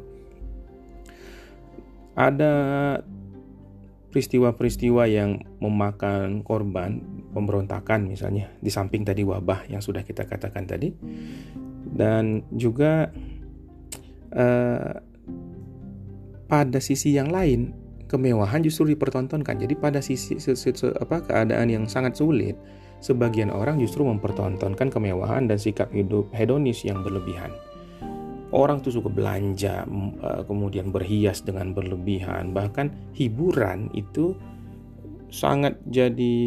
Ada 2.15 2.53
peristiwa-peristiwa 4.13 5.09
yang 5.09 5.41
memakan 5.57 6.45
korban 6.45 7.01
pemberontakan 7.33 8.05
misalnya 8.05 8.53
di 8.61 8.69
samping 8.69 9.01
tadi 9.01 9.25
wabah 9.25 9.65
yang 9.73 9.81
sudah 9.81 10.05
kita 10.05 10.29
katakan 10.29 10.69
tadi 10.69 10.93
dan 11.97 12.45
juga 12.53 13.09
uh, 14.37 14.93
pada 16.45 16.77
sisi 16.77 17.17
yang 17.17 17.33
lain 17.33 17.73
kemewahan 18.05 18.61
justru 18.61 18.93
dipertontonkan 18.93 19.65
jadi 19.65 19.73
pada 19.73 19.97
sisi 20.05 20.37
apa 21.01 21.25
keadaan 21.25 21.73
yang 21.73 21.89
sangat 21.89 22.13
sulit 22.13 22.53
sebagian 23.03 23.51
orang 23.51 23.83
justru 23.83 24.07
mempertontonkan 24.07 24.87
kemewahan 24.87 25.51
dan 25.51 25.59
sikap 25.59 25.91
hidup 25.91 26.31
hedonis 26.31 26.87
yang 26.87 27.03
berlebihan. 27.03 27.51
Orang 28.55 28.79
tuh 28.79 28.95
suka 28.95 29.11
belanja, 29.11 29.83
e, 30.23 30.29
kemudian 30.47 30.93
berhias 30.93 31.43
dengan 31.43 31.75
berlebihan, 31.75 32.55
bahkan 32.55 32.93
hiburan 33.11 33.91
itu 33.91 34.39
sangat 35.33 35.75
jadi 35.89 36.37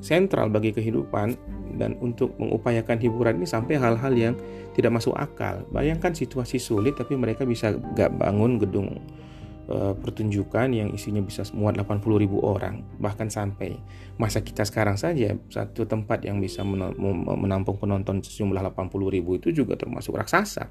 sentral 0.00 0.48
bagi 0.48 0.72
kehidupan 0.72 1.36
dan 1.76 1.94
untuk 2.00 2.32
mengupayakan 2.40 2.96
hiburan 2.96 3.36
ini 3.38 3.46
sampai 3.46 3.76
hal-hal 3.76 4.12
yang 4.16 4.34
tidak 4.72 4.96
masuk 4.96 5.12
akal. 5.12 5.60
Bayangkan 5.68 6.16
situasi 6.16 6.56
sulit 6.56 6.96
tapi 6.96 7.14
mereka 7.14 7.44
bisa 7.44 7.76
gak 7.92 8.16
bangun 8.16 8.56
gedung 8.56 8.96
Eh, 8.96 9.35
pertunjukan 9.66 10.70
yang 10.70 10.94
isinya 10.94 11.18
bisa 11.18 11.42
muat 11.50 11.74
80 11.74 12.22
ribu 12.22 12.38
orang 12.38 12.86
bahkan 13.02 13.26
sampai 13.26 13.74
masa 14.14 14.38
kita 14.38 14.62
sekarang 14.62 14.94
saja 14.94 15.34
satu 15.50 15.82
tempat 15.90 16.22
yang 16.22 16.38
bisa 16.38 16.62
menampung 16.62 17.74
penonton 17.74 18.22
sejumlah 18.22 18.62
80 18.62 19.10
ribu 19.10 19.34
itu 19.34 19.50
juga 19.50 19.74
termasuk 19.74 20.14
raksasa. 20.14 20.70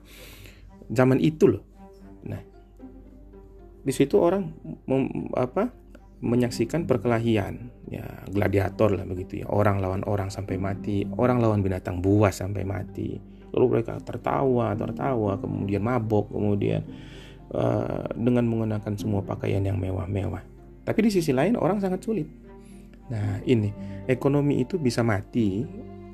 Zaman 0.88 1.20
itu 1.20 1.52
loh. 1.52 1.64
Nah 2.24 2.40
di 3.84 3.94
situ 3.94 4.16
orang 4.16 4.48
mem, 4.88 5.28
apa 5.36 5.76
menyaksikan 6.24 6.88
perkelahian. 6.88 7.68
Ya 7.92 8.24
gladiator 8.32 8.96
lah 8.96 9.04
begitu 9.04 9.44
ya. 9.44 9.52
Orang 9.52 9.84
lawan 9.84 10.08
orang 10.08 10.32
sampai 10.32 10.56
mati 10.56 11.04
orang 11.20 11.44
lawan 11.44 11.60
binatang 11.60 12.00
buas 12.00 12.40
sampai 12.40 12.64
mati. 12.64 13.20
Lalu 13.52 13.66
mereka 13.76 14.00
tertawa 14.00 14.72
tertawa 14.80 15.36
kemudian 15.36 15.84
mabok 15.84 16.32
kemudian 16.32 16.88
uh, 17.54 18.08
dengan 18.16 18.48
mengenakan 18.50 18.96
semua 18.98 19.22
pakaian 19.22 19.62
yang 19.62 19.78
mewah-mewah. 19.78 20.42
Tapi 20.86 21.00
di 21.06 21.12
sisi 21.14 21.34
lain 21.34 21.58
orang 21.58 21.82
sangat 21.82 22.02
sulit. 22.06 22.30
Nah, 23.10 23.42
ini 23.46 23.70
ekonomi 24.10 24.66
itu 24.66 24.82
bisa 24.82 25.06
mati 25.06 25.62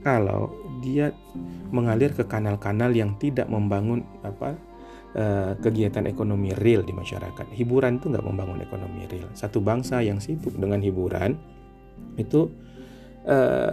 kalau 0.03 0.51
dia 0.83 1.13
mengalir 1.69 2.11
ke 2.11 2.25
kanal-kanal 2.25 2.91
yang 2.91 3.15
tidak 3.21 3.47
membangun 3.47 4.03
apa 4.25 4.57
uh, 5.15 5.53
kegiatan 5.61 6.07
ekonomi 6.09 6.51
real 6.57 6.83
di 6.83 6.91
masyarakat. 6.91 7.47
Hiburan 7.53 8.01
itu 8.01 8.11
nggak 8.11 8.25
membangun 8.25 8.59
ekonomi 8.59 9.07
real. 9.07 9.29
Satu 9.38 9.63
bangsa 9.63 10.03
yang 10.03 10.19
sibuk 10.19 10.55
dengan 10.57 10.83
hiburan 10.83 11.38
itu 12.19 12.51
uh, 13.29 13.71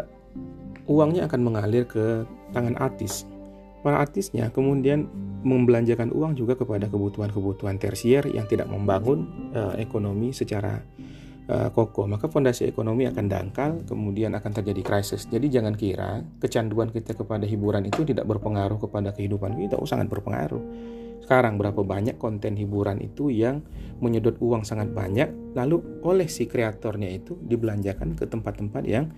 uangnya 0.86 1.26
akan 1.26 1.40
mengalir 1.42 1.84
ke 1.88 2.22
tangan 2.52 2.76
artis 2.78 3.26
Para 3.78 4.02
artisnya 4.02 4.50
kemudian 4.50 5.06
membelanjakan 5.46 6.10
uang 6.10 6.34
juga 6.34 6.58
kepada 6.58 6.90
kebutuhan-kebutuhan 6.90 7.78
tersier 7.78 8.26
yang 8.26 8.50
tidak 8.50 8.66
membangun 8.66 9.50
uh, 9.54 9.78
ekonomi 9.78 10.34
secara 10.34 10.82
uh, 11.46 11.70
kokoh. 11.70 12.10
Maka 12.10 12.26
fondasi 12.26 12.66
ekonomi 12.66 13.06
akan 13.06 13.26
dangkal, 13.30 13.70
kemudian 13.86 14.34
akan 14.34 14.50
terjadi 14.50 14.82
krisis. 14.82 15.30
Jadi 15.30 15.46
jangan 15.46 15.78
kira 15.78 16.26
kecanduan 16.42 16.90
kita 16.90 17.14
kepada 17.14 17.46
hiburan 17.46 17.86
itu 17.86 18.02
tidak 18.02 18.26
berpengaruh 18.26 18.82
kepada 18.82 19.14
kehidupan 19.14 19.54
kita, 19.54 19.78
oh 19.78 19.86
sangat 19.86 20.10
berpengaruh. 20.10 20.62
Sekarang 21.22 21.60
berapa 21.60 21.84
banyak 21.84 22.16
konten 22.16 22.56
hiburan 22.56 23.04
itu 23.04 23.28
yang 23.28 23.60
menyedot 24.00 24.40
uang 24.40 24.64
sangat 24.64 24.90
banyak, 24.90 25.54
lalu 25.54 26.02
oleh 26.02 26.26
si 26.26 26.48
kreatornya 26.48 27.10
itu 27.14 27.36
dibelanjakan 27.36 28.16
ke 28.16 28.24
tempat-tempat 28.24 28.82
yang 28.88 29.12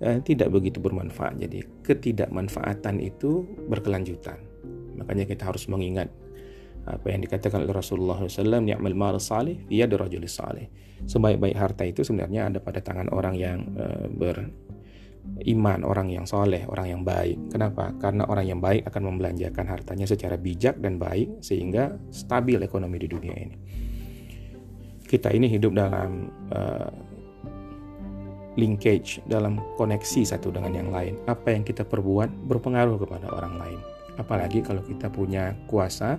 eh, 0.00 0.18
tidak 0.22 0.52
begitu 0.52 0.78
bermanfaat. 0.82 1.40
Jadi 1.40 1.64
ketidakmanfaatan 1.84 3.00
itu 3.00 3.44
berkelanjutan. 3.68 4.38
Makanya 4.96 5.28
kita 5.28 5.48
harus 5.48 5.68
mengingat 5.68 6.08
apa 6.86 7.10
yang 7.10 7.18
dikatakan 7.18 7.66
oleh 7.66 7.74
Rasulullah 7.74 8.22
SAW, 8.22 8.62
ni'mal 8.62 8.94
mal 8.94 9.18
salih, 9.18 9.58
dia 9.66 9.90
rajulis 9.90 10.30
salih. 10.30 10.70
Sebaik-baik 11.02 11.58
harta 11.58 11.82
itu 11.82 12.06
sebenarnya 12.06 12.46
ada 12.46 12.58
pada 12.62 12.78
tangan 12.78 13.10
orang 13.10 13.34
yang 13.34 13.58
eh, 13.74 14.06
beriman, 14.06 15.82
orang 15.82 16.14
yang 16.14 16.24
soleh, 16.24 16.62
orang 16.70 16.86
yang 16.86 17.02
baik. 17.02 17.50
Kenapa? 17.50 17.90
Karena 17.98 18.22
orang 18.30 18.46
yang 18.46 18.60
baik 18.62 18.86
akan 18.86 19.02
membelanjakan 19.12 19.66
hartanya 19.66 20.06
secara 20.06 20.38
bijak 20.38 20.78
dan 20.78 20.96
baik 20.96 21.42
sehingga 21.42 21.98
stabil 22.14 22.62
ekonomi 22.62 22.96
di 23.02 23.08
dunia 23.10 23.36
ini. 23.36 23.58
kita 25.06 25.30
ini 25.30 25.46
hidup 25.46 25.70
dalam 25.70 26.34
uh, 26.50 26.90
linkage, 28.56 29.20
dalam 29.28 29.60
koneksi 29.76 30.24
satu 30.24 30.48
dengan 30.48 30.72
yang 30.72 30.88
lain. 30.88 31.20
Apa 31.28 31.52
yang 31.52 31.62
kita 31.62 31.84
perbuat 31.84 32.48
berpengaruh 32.48 32.96
kepada 33.04 33.28
orang 33.30 33.54
lain. 33.60 33.80
Apalagi 34.16 34.64
kalau 34.64 34.80
kita 34.80 35.12
punya 35.12 35.52
kuasa, 35.68 36.16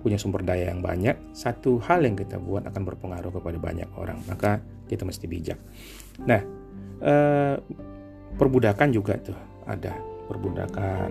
punya 0.00 0.16
sumber 0.16 0.46
daya 0.46 0.70
yang 0.70 0.80
banyak, 0.80 1.18
satu 1.34 1.82
hal 1.82 2.06
yang 2.06 2.14
kita 2.14 2.38
buat 2.38 2.64
akan 2.64 2.82
berpengaruh 2.86 3.34
kepada 3.34 3.58
banyak 3.58 3.90
orang. 3.98 4.22
Maka 4.30 4.62
kita 4.86 5.02
mesti 5.02 5.26
bijak. 5.26 5.58
Nah, 6.24 6.40
uh, 7.02 7.58
perbudakan 8.38 8.88
juga 8.94 9.18
tuh 9.18 9.38
ada 9.66 9.92
perbudakan 10.30 11.10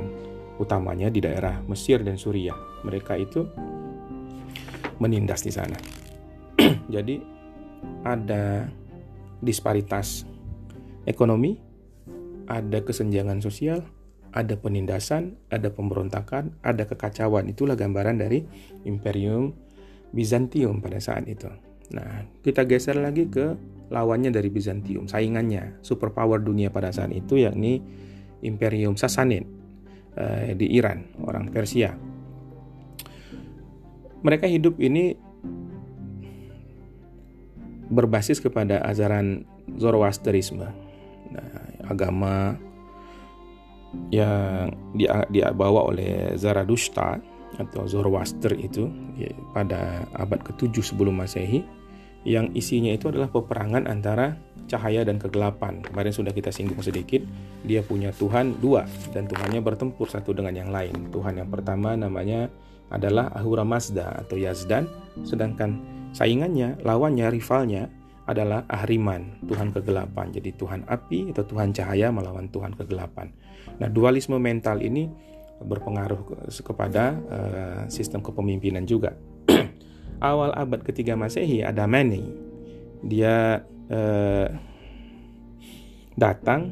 utamanya 0.60 1.12
di 1.12 1.20
daerah 1.20 1.60
Mesir 1.68 2.04
dan 2.04 2.16
Suriah. 2.16 2.56
Mereka 2.88 3.14
itu 3.20 3.44
menindas 5.00 5.44
di 5.44 5.52
sana. 5.52 5.76
Jadi 6.96 7.20
ada 8.04 8.68
disparitas 9.40 10.28
ekonomi, 11.06 11.60
ada 12.50 12.82
kesenjangan 12.82 13.39
sosial, 13.39 13.86
ada 14.34 14.58
penindasan, 14.58 15.38
ada 15.53 15.70
pemberontakan, 15.70 16.58
ada 16.65 16.84
kekacauan. 16.86 17.50
Itulah 17.50 17.77
gambaran 17.77 18.22
dari 18.22 18.46
Imperium 18.86 19.53
Bizantium 20.10 20.82
pada 20.82 20.98
saat 20.98 21.29
itu. 21.29 21.50
Nah, 21.94 22.25
kita 22.46 22.65
geser 22.70 22.98
lagi 22.98 23.29
ke 23.29 23.58
lawannya 23.89 24.29
dari 24.29 24.50
Bizantium, 24.53 25.10
saingannya, 25.10 25.82
superpower 25.82 26.41
dunia 26.41 26.70
pada 26.70 26.94
saat 26.94 27.10
itu 27.10 27.41
yakni 27.41 27.82
Imperium 28.46 28.94
Sassanid 28.94 29.46
eh, 30.13 30.53
di 30.53 30.77
Iran, 30.77 31.06
orang 31.25 31.50
Persia. 31.50 31.98
Mereka 34.20 34.46
hidup 34.46 34.77
ini 34.77 35.15
berbasis 37.89 38.38
kepada 38.38 38.86
ajaran 38.86 39.50
Zoroasterisme, 39.82 40.70
agama 41.86 42.58
yang 44.14 44.70
dibawa 45.30 45.90
oleh 45.90 46.38
Zarathustra 46.38 47.18
atau 47.58 47.90
Zoroaster 47.90 48.54
itu 48.54 48.86
ya, 49.18 49.34
pada 49.52 50.06
abad 50.14 50.38
ke-7 50.46 50.94
sebelum 50.94 51.18
Masehi 51.18 51.66
yang 52.28 52.52
isinya 52.54 52.94
itu 52.94 53.10
adalah 53.10 53.32
peperangan 53.32 53.90
antara 53.90 54.38
cahaya 54.70 55.02
dan 55.02 55.18
kegelapan. 55.18 55.82
Kemarin 55.82 56.14
sudah 56.14 56.30
kita 56.30 56.54
singgung 56.54 56.84
sedikit, 56.86 57.26
dia 57.66 57.82
punya 57.82 58.14
Tuhan 58.14 58.62
dua 58.62 58.86
dan 59.16 59.26
Tuhannya 59.26 59.66
bertempur 59.66 60.06
satu 60.06 60.36
dengan 60.36 60.54
yang 60.54 60.70
lain. 60.70 61.10
Tuhan 61.10 61.42
yang 61.42 61.50
pertama 61.50 61.98
namanya 61.98 62.52
adalah 62.94 63.34
Ahura 63.34 63.66
Mazda 63.66 64.22
atau 64.22 64.38
Yazdan, 64.38 64.86
sedangkan 65.26 65.82
saingannya, 66.14 66.78
lawannya, 66.86 67.34
rivalnya 67.34 67.90
adalah 68.30 68.70
Ahriman, 68.70 69.42
Tuhan 69.50 69.74
kegelapan. 69.74 70.30
Jadi 70.30 70.54
Tuhan 70.54 70.86
api 70.86 71.34
atau 71.34 71.44
Tuhan 71.50 71.74
cahaya 71.74 72.14
melawan 72.14 72.48
Tuhan 72.54 72.78
kegelapan. 72.78 73.34
Nah, 73.82 73.90
dualisme 73.90 74.38
mental 74.38 74.86
ini 74.86 75.10
berpengaruh 75.60 76.48
kepada 76.64 77.20
uh, 77.28 77.82
sistem 77.92 78.24
kepemimpinan 78.24 78.88
juga 78.88 79.12
awal 80.20 80.52
abad 80.56 80.84
ketiga 80.84 81.16
Masehi 81.16 81.64
ada 81.64 81.88
Mani. 81.88 82.24
Dia 83.00 83.64
eh, 83.88 84.48
datang 86.20 86.68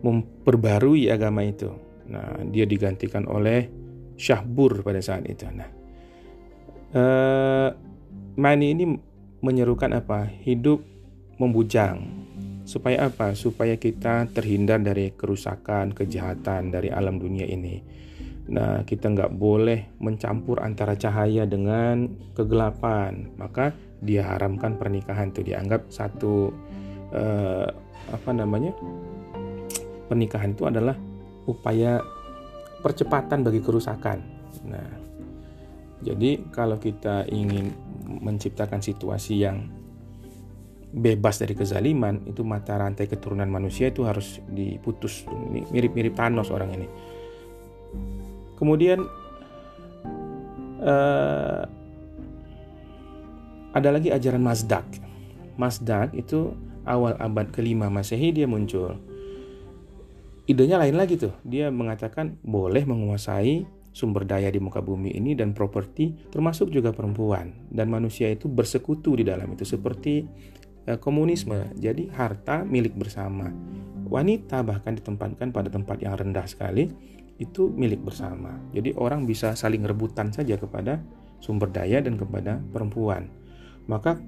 memperbarui 0.00 1.10
agama 1.10 1.42
itu. 1.42 1.70
Nah, 2.06 2.46
dia 2.46 2.62
digantikan 2.62 3.26
oleh 3.26 3.66
Syahbur 4.14 4.86
pada 4.86 5.02
saat 5.02 5.26
itu. 5.26 5.42
Nah, 5.50 5.70
eh, 6.94 7.68
Mani 8.38 8.66
ini 8.70 8.84
menyerukan 9.40 9.92
apa? 9.96 10.28
Hidup 10.44 10.84
membujang. 11.40 12.06
Supaya 12.66 13.08
apa? 13.10 13.32
Supaya 13.36 13.78
kita 13.78 14.26
terhindar 14.30 14.82
dari 14.82 15.14
kerusakan, 15.14 15.94
kejahatan 15.94 16.74
dari 16.74 16.90
alam 16.90 17.20
dunia 17.20 17.46
ini 17.46 17.96
Nah, 18.46 18.86
kita 18.86 19.10
nggak 19.10 19.34
boleh 19.34 19.98
mencampur 19.98 20.62
antara 20.62 20.94
cahaya 20.94 21.42
dengan 21.50 22.06
kegelapan. 22.38 23.34
Maka 23.34 23.74
dia 23.98 24.22
haramkan 24.22 24.78
pernikahan 24.78 25.34
itu 25.34 25.42
dianggap 25.42 25.90
satu 25.90 26.54
eh, 27.10 27.68
apa 28.14 28.30
namanya? 28.30 28.70
Pernikahan 30.06 30.54
itu 30.54 30.62
adalah 30.70 30.94
upaya 31.50 31.98
percepatan 32.86 33.42
bagi 33.42 33.58
kerusakan. 33.58 34.22
Nah, 34.70 34.90
jadi 36.06 36.38
kalau 36.54 36.78
kita 36.78 37.26
ingin 37.26 37.74
menciptakan 38.06 38.80
situasi 38.80 39.42
yang 39.42 39.66
bebas 40.96 41.42
dari 41.42 41.52
kezaliman, 41.52 42.24
itu 42.30 42.46
mata 42.46 42.78
rantai 42.78 43.10
keturunan 43.10 43.50
manusia 43.50 43.90
itu 43.90 44.06
harus 44.06 44.40
diputus. 44.48 45.26
Mirip-mirip 45.74 46.14
Thanos 46.14 46.48
orang 46.48 46.72
ini 46.72 46.88
Kemudian 48.56 49.04
uh, 50.80 51.62
ada 53.76 53.88
lagi 53.92 54.08
ajaran 54.08 54.40
Mazdak. 54.40 54.88
Mazdak 55.60 56.16
itu 56.16 56.56
awal 56.88 57.20
abad 57.20 57.52
kelima 57.52 57.92
Masehi 57.92 58.32
dia 58.32 58.48
muncul. 58.48 58.96
Idenya 60.48 60.80
lain 60.80 60.96
lagi 60.96 61.20
tuh. 61.20 61.36
Dia 61.44 61.68
mengatakan 61.68 62.40
boleh 62.40 62.88
menguasai 62.88 63.68
sumber 63.96 64.28
daya 64.28 64.52
di 64.52 64.60
muka 64.60 64.84
bumi 64.84 65.16
ini 65.16 65.32
dan 65.32 65.56
properti 65.56 66.28
termasuk 66.28 66.68
juga 66.68 66.92
perempuan 66.92 67.72
dan 67.72 67.88
manusia 67.88 68.28
itu 68.28 68.44
bersekutu 68.44 69.16
di 69.16 69.24
dalam 69.24 69.48
itu 69.56 69.64
seperti 69.64 70.20
uh, 70.84 71.00
komunisme. 71.00 71.72
Jadi 71.80 72.12
harta 72.12 72.60
milik 72.60 72.92
bersama. 72.92 73.48
Wanita 74.06 74.60
bahkan 74.60 75.00
ditempatkan 75.00 75.48
pada 75.48 75.72
tempat 75.72 75.96
yang 76.04 76.12
rendah 76.12 76.44
sekali 76.44 76.92
itu 77.40 77.72
milik 77.72 78.04
bersama. 78.04 78.60
Jadi 78.76 78.92
orang 79.00 79.24
bisa 79.24 79.56
saling 79.56 79.80
rebutan 79.80 80.28
saja 80.28 80.60
kepada 80.60 81.00
sumber 81.40 81.72
daya 81.72 82.04
dan 82.04 82.20
kepada 82.20 82.60
perempuan. 82.60 83.32
Maka 83.88 84.20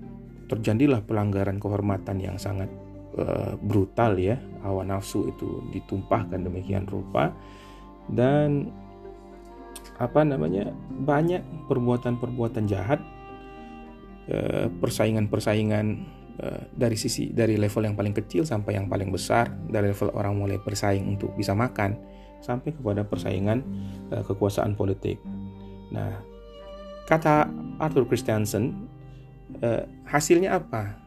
terjadilah 0.49 1.05
pelanggaran 1.05 1.61
kehormatan 1.61 2.25
yang 2.25 2.41
sangat 2.41 2.73
uh, 3.21 3.53
brutal 3.61 4.17
ya. 4.17 4.41
Hawa 4.65 4.81
nafsu 4.81 5.29
itu 5.29 5.61
ditumpahkan 5.77 6.41
demikian 6.41 6.89
rupa 6.89 7.37
dan 8.09 8.73
apa 9.99 10.23
namanya? 10.23 10.71
banyak 10.99 11.67
perbuatan-perbuatan 11.67 12.65
jahat 12.71 13.03
uh, 14.31 14.67
persaingan-persaingan 14.79 15.87
uh, 16.43 16.63
dari 16.75 16.95
sisi 16.99 17.31
dari 17.31 17.59
level 17.59 17.87
yang 17.87 17.97
paling 17.99 18.15
kecil 18.15 18.47
sampai 18.47 18.79
yang 18.79 18.87
paling 18.87 19.11
besar 19.11 19.51
dari 19.71 19.91
level 19.91 20.15
orang 20.15 20.39
mulai 20.39 20.59
bersaing 20.59 21.07
untuk 21.07 21.35
bisa 21.35 21.55
makan 21.55 21.99
sampai 22.39 22.71
kepada 22.75 23.03
persaingan 23.03 23.63
uh, 24.15 24.23
kekuasaan 24.23 24.79
politik. 24.79 25.19
Nah, 25.91 26.23
kata 27.09 27.49
Arthur 27.81 28.05
Christensen, 28.05 28.87
hasilnya 30.05 30.61
apa? 30.61 31.01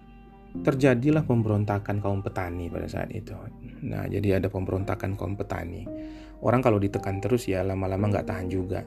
Terjadilah 0.66 1.24
pemberontakan 1.24 2.02
kaum 2.02 2.26
petani 2.26 2.66
pada 2.68 2.90
saat 2.90 3.14
itu. 3.14 3.38
Nah, 3.86 4.10
jadi 4.10 4.42
ada 4.42 4.50
pemberontakan 4.50 5.14
kaum 5.14 5.38
petani. 5.38 5.86
Orang 6.42 6.66
kalau 6.66 6.82
ditekan 6.82 7.22
terus 7.22 7.46
ya 7.46 7.62
lama-lama 7.62 8.10
nggak 8.10 8.28
tahan 8.28 8.48
juga. 8.50 8.82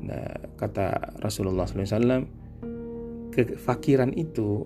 Nah, 0.00 0.56
kata 0.56 1.20
Rasulullah 1.20 1.68
SAW, 1.68 2.24
kefakiran 3.30 4.16
itu 4.16 4.64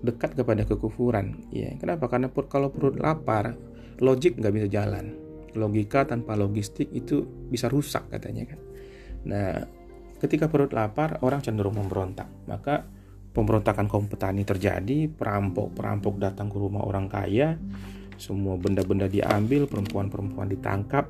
dekat 0.00 0.32
kepada 0.32 0.64
kekufuran. 0.64 1.44
Ya, 1.52 1.76
kenapa? 1.76 2.08
Karena 2.08 2.32
kalau 2.32 2.72
perut 2.72 2.96
lapar, 2.96 3.52
logik 4.00 4.40
nggak 4.40 4.54
bisa 4.56 4.68
jalan 4.72 5.30
logika 5.54 6.06
tanpa 6.06 6.38
logistik 6.38 6.90
itu 6.94 7.26
bisa 7.26 7.66
rusak 7.66 8.06
katanya 8.10 8.54
kan. 8.54 8.60
Nah, 9.26 9.54
ketika 10.20 10.46
perut 10.46 10.70
lapar 10.70 11.18
orang 11.24 11.42
cenderung 11.42 11.74
memberontak. 11.74 12.28
Maka 12.46 12.86
pemberontakan 13.34 13.86
kaum 13.90 14.06
petani 14.06 14.46
terjadi, 14.46 15.10
perampok-perampok 15.10 16.14
datang 16.20 16.50
ke 16.50 16.56
rumah 16.58 16.84
orang 16.84 17.06
kaya, 17.10 17.56
semua 18.20 18.58
benda-benda 18.60 19.08
diambil, 19.08 19.66
perempuan-perempuan 19.66 20.48
ditangkap, 20.50 21.08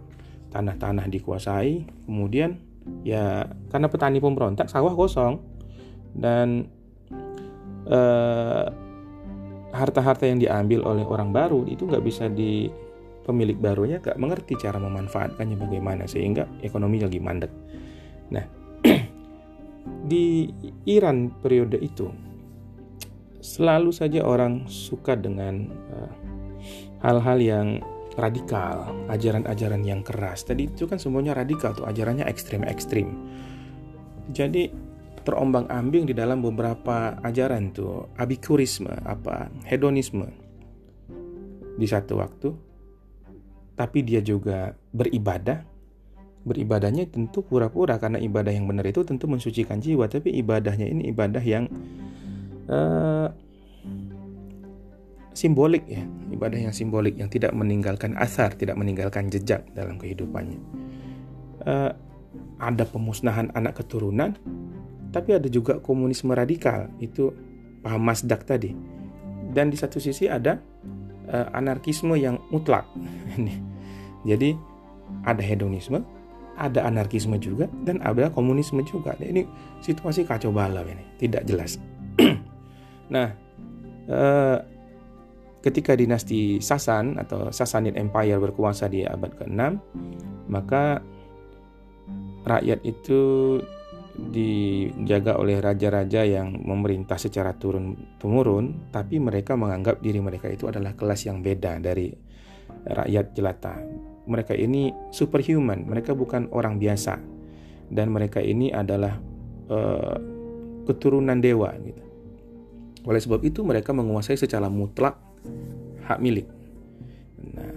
tanah-tanah 0.50 1.06
dikuasai. 1.08 2.06
Kemudian 2.06 2.58
ya 3.06 3.46
karena 3.70 3.86
petani 3.86 4.18
pemberontak 4.18 4.66
sawah 4.68 4.92
kosong 4.92 5.40
dan 6.14 6.66
eh, 7.86 8.66
harta-harta 9.70 10.26
yang 10.26 10.42
diambil 10.42 10.82
oleh 10.82 11.06
orang 11.06 11.30
baru 11.30 11.62
itu 11.70 11.86
nggak 11.86 12.02
bisa 12.02 12.26
di 12.26 12.66
pemilik 13.22 13.54
barunya 13.54 14.02
gak 14.02 14.18
mengerti 14.18 14.58
cara 14.58 14.80
memanfaatkannya 14.82 15.54
bagaimana 15.54 16.10
sehingga 16.10 16.50
ekonomi 16.66 16.98
lagi 16.98 17.22
mandek. 17.22 17.52
Nah, 18.34 18.42
di 20.10 20.50
Iran 20.90 21.30
periode 21.38 21.78
itu 21.78 22.10
selalu 23.40 23.94
saja 23.94 24.26
orang 24.26 24.66
suka 24.66 25.14
dengan 25.14 25.70
eh, 25.70 26.12
hal-hal 27.00 27.38
uh, 27.38 27.44
yang 27.44 27.68
radikal, 28.20 28.92
ajaran-ajaran 29.08 29.82
yang 29.82 30.04
keras. 30.04 30.44
Tadi 30.44 30.68
itu 30.68 30.84
kan 30.84 31.00
semuanya 31.00 31.32
radikal 31.32 31.72
tuh, 31.72 31.88
ajarannya 31.88 32.28
ekstrim-ekstrim. 32.28 33.08
Jadi 34.30 34.90
terombang-ambing 35.24 36.08
di 36.08 36.14
dalam 36.16 36.40
beberapa 36.40 37.16
ajaran 37.20 37.72
tuh 37.76 38.08
abikurisme 38.16 38.90
apa 39.04 39.52
hedonisme 39.68 40.26
di 41.76 41.86
satu 41.86 42.20
waktu 42.20 42.48
tapi 43.76 44.04
dia 44.04 44.20
juga 44.24 44.76
beribadah 44.92 45.64
beribadahnya 46.44 47.04
tentu 47.12 47.44
pura-pura 47.44 48.00
karena 48.00 48.16
ibadah 48.16 48.52
yang 48.52 48.64
benar 48.64 48.88
itu 48.88 49.04
tentu 49.04 49.28
mensucikan 49.28 49.76
jiwa 49.76 50.08
tapi 50.08 50.32
ibadahnya 50.40 50.88
ini 50.88 51.12
ibadah 51.12 51.44
yang 51.44 51.68
uh, 52.72 53.28
simbolik 55.40 55.88
ya 55.88 56.04
ibadah 56.28 56.60
yang 56.68 56.74
simbolik 56.76 57.16
yang 57.16 57.32
tidak 57.32 57.56
meninggalkan 57.56 58.12
asar 58.20 58.52
tidak 58.52 58.76
meninggalkan 58.76 59.32
jejak 59.32 59.64
dalam 59.72 59.96
kehidupannya 59.96 60.60
uh, 61.64 61.96
ada 62.60 62.84
pemusnahan 62.84 63.48
anak 63.56 63.80
keturunan 63.80 64.36
tapi 65.08 65.40
ada 65.40 65.48
juga 65.48 65.80
komunisme 65.80 66.36
radikal 66.36 66.92
itu 67.00 67.32
paham 67.80 68.04
Masdak 68.04 68.44
tadi 68.44 68.76
dan 69.56 69.72
di 69.72 69.80
satu 69.80 69.96
sisi 69.96 70.28
ada 70.28 70.60
uh, 71.32 71.48
anarkisme 71.56 72.12
yang 72.20 72.36
mutlak 72.52 72.84
jadi 74.28 74.52
ada 75.24 75.40
hedonisme 75.40 76.04
ada 76.60 76.84
anarkisme 76.84 77.40
juga 77.40 77.72
dan 77.88 78.04
ada 78.04 78.28
komunisme 78.28 78.84
juga. 78.84 79.16
Nah, 79.16 79.32
ini 79.32 79.48
situasi 79.80 80.28
kacau 80.28 80.52
balau 80.52 80.84
ini, 80.84 81.00
tidak 81.16 81.48
jelas. 81.48 81.80
nah, 83.14 83.32
eh, 84.04 84.58
ketika 85.60 85.92
dinasti 85.96 86.58
Sasan 86.60 87.20
atau 87.20 87.52
Sassanid 87.52 87.96
Empire 87.96 88.40
berkuasa 88.40 88.88
di 88.88 89.04
abad 89.04 89.32
ke-6, 89.36 89.60
maka 90.48 91.04
rakyat 92.48 92.80
itu 92.84 93.20
dijaga 94.20 95.40
oleh 95.40 95.62
raja-raja 95.62 96.26
yang 96.26 96.52
memerintah 96.60 97.16
secara 97.16 97.56
turun 97.56 98.16
temurun, 98.20 98.92
tapi 98.92 99.16
mereka 99.16 99.56
menganggap 99.56 100.00
diri 100.04 100.20
mereka 100.20 100.48
itu 100.48 100.68
adalah 100.68 100.92
kelas 100.92 101.24
yang 101.28 101.40
beda 101.40 101.80
dari 101.80 102.12
rakyat 102.84 103.26
jelata 103.36 103.74
mereka 104.30 104.54
ini 104.54 104.94
superhuman, 105.10 105.82
mereka 105.90 106.14
bukan 106.14 106.46
orang 106.54 106.78
biasa 106.78 107.18
dan 107.90 108.14
mereka 108.14 108.38
ini 108.38 108.70
adalah 108.70 109.18
uh, 109.66 110.16
keturunan 110.86 111.42
dewa 111.42 111.74
gitu. 111.82 112.04
Oleh 113.10 113.18
sebab 113.18 113.42
itu 113.42 113.66
mereka 113.66 113.90
menguasai 113.90 114.38
secara 114.38 114.70
mutlak 114.70 115.18
hak 116.04 116.18
milik. 116.18 116.46
Nah, 117.40 117.74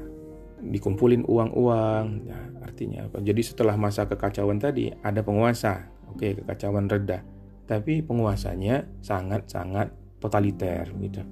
dikumpulin 0.63 1.28
uang-uang, 1.28 2.06
nah, 2.28 2.45
artinya 2.63 3.08
apa? 3.08 3.19
Jadi 3.19 3.41
setelah 3.43 3.76
masa 3.76 4.08
kekacauan 4.08 4.60
tadi 4.60 4.91
ada 5.04 5.19
penguasa, 5.21 5.91
oke 6.12 6.43
kekacauan 6.43 6.88
reda, 6.88 7.23
tapi 7.67 8.04
penguasanya 8.04 8.88
sangat-sangat 9.04 9.91
totaliter 10.23 10.88
gitu. 11.04 11.23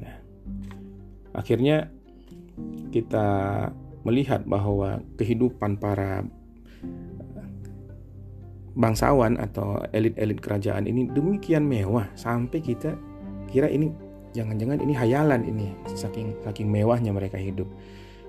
Nah, 0.00 0.16
akhirnya 1.36 1.92
kita 2.92 3.28
melihat 4.06 4.46
bahwa 4.48 5.04
kehidupan 5.20 5.76
para 5.76 6.24
bangsawan 8.76 9.40
atau 9.40 9.80
elit-elit 9.90 10.38
kerajaan 10.38 10.84
ini 10.84 11.08
demikian 11.08 11.64
mewah 11.64 12.06
sampai 12.12 12.60
kita 12.60 12.92
kira 13.48 13.72
ini 13.72 13.88
jangan-jangan 14.36 14.84
ini 14.84 14.92
hayalan 14.92 15.42
ini 15.48 15.72
saking 15.96 16.36
saking 16.44 16.68
mewahnya 16.68 17.16
mereka 17.16 17.40
hidup. 17.40 17.66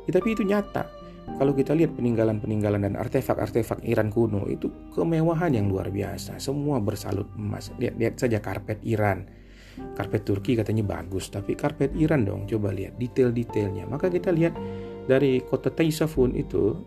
Ya, 0.07 0.15
tapi 0.15 0.31
itu 0.33 0.47
nyata. 0.47 0.87
Kalau 1.27 1.51
kita 1.51 1.75
lihat 1.75 1.91
peninggalan-peninggalan 1.99 2.87
dan 2.87 2.95
artefak-artefak 2.95 3.83
Iran 3.83 4.07
kuno 4.15 4.47
itu 4.47 4.71
kemewahan 4.95 5.51
yang 5.51 5.67
luar 5.67 5.91
biasa. 5.91 6.39
Semua 6.39 6.79
bersalut 6.79 7.27
emas. 7.35 7.75
Lihat 7.75 7.99
lihat 7.99 8.13
saja 8.15 8.39
karpet 8.39 8.79
Iran. 8.87 9.27
Karpet 9.77 10.23
Turki 10.23 10.55
katanya 10.55 10.87
bagus, 10.87 11.27
tapi 11.27 11.53
karpet 11.59 11.91
Iran 11.99 12.23
dong. 12.23 12.47
Coba 12.47 12.71
lihat 12.71 12.95
detail-detailnya. 12.95 13.83
Maka 13.91 14.07
kita 14.07 14.31
lihat 14.31 14.55
dari 15.05 15.43
kota 15.43 15.67
Taisafun 15.67 16.31
itu 16.33 16.79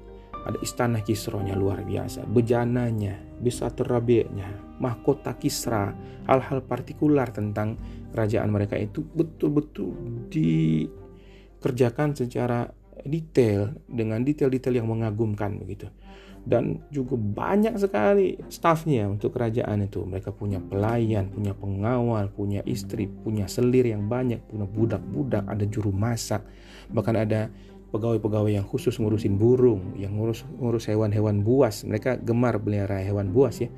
ada 0.44 0.56
istana 0.64 1.04
Kisronya 1.04 1.52
luar 1.52 1.85
biasa, 1.85 2.24
bejananya, 2.24 3.20
bisa 3.40 3.68
terabinya, 3.68 4.48
mahkota 4.80 5.36
Kisra, 5.36 5.92
hal-hal 6.24 6.64
partikular 6.64 7.28
tentang 7.30 7.76
kerajaan 8.10 8.50
mereka 8.50 8.74
itu 8.80 9.04
betul-betul 9.04 9.92
dikerjakan 10.32 12.16
secara 12.16 12.72
detail 13.04 13.76
dengan 13.86 14.24
detail-detail 14.24 14.80
yang 14.80 14.88
mengagumkan 14.88 15.60
begitu. 15.60 15.88
Dan 16.40 16.80
juga 16.88 17.20
banyak 17.20 17.76
sekali 17.76 18.40
stafnya 18.48 19.04
untuk 19.04 19.36
kerajaan 19.36 19.84
itu. 19.84 20.08
Mereka 20.08 20.32
punya 20.32 20.56
pelayan, 20.56 21.28
punya 21.28 21.52
pengawal, 21.52 22.32
punya 22.32 22.64
istri, 22.64 23.04
punya 23.04 23.44
selir 23.44 23.84
yang 23.84 24.08
banyak, 24.08 24.40
punya 24.48 24.64
budak-budak, 24.64 25.44
ada 25.44 25.64
juru 25.68 25.92
masak, 25.92 26.40
bahkan 26.88 27.20
ada 27.20 27.52
pegawai-pegawai 27.92 28.56
yang 28.56 28.64
khusus 28.64 28.96
ngurusin 28.96 29.36
burung, 29.36 29.92
yang 30.00 30.16
ngurus 30.16 30.48
ngurus 30.56 30.88
hewan-hewan 30.88 31.44
buas. 31.44 31.84
Mereka 31.84 32.24
gemar 32.24 32.56
melihara 32.56 33.04
hewan 33.04 33.36
buas 33.36 33.60
ya. 33.60 33.68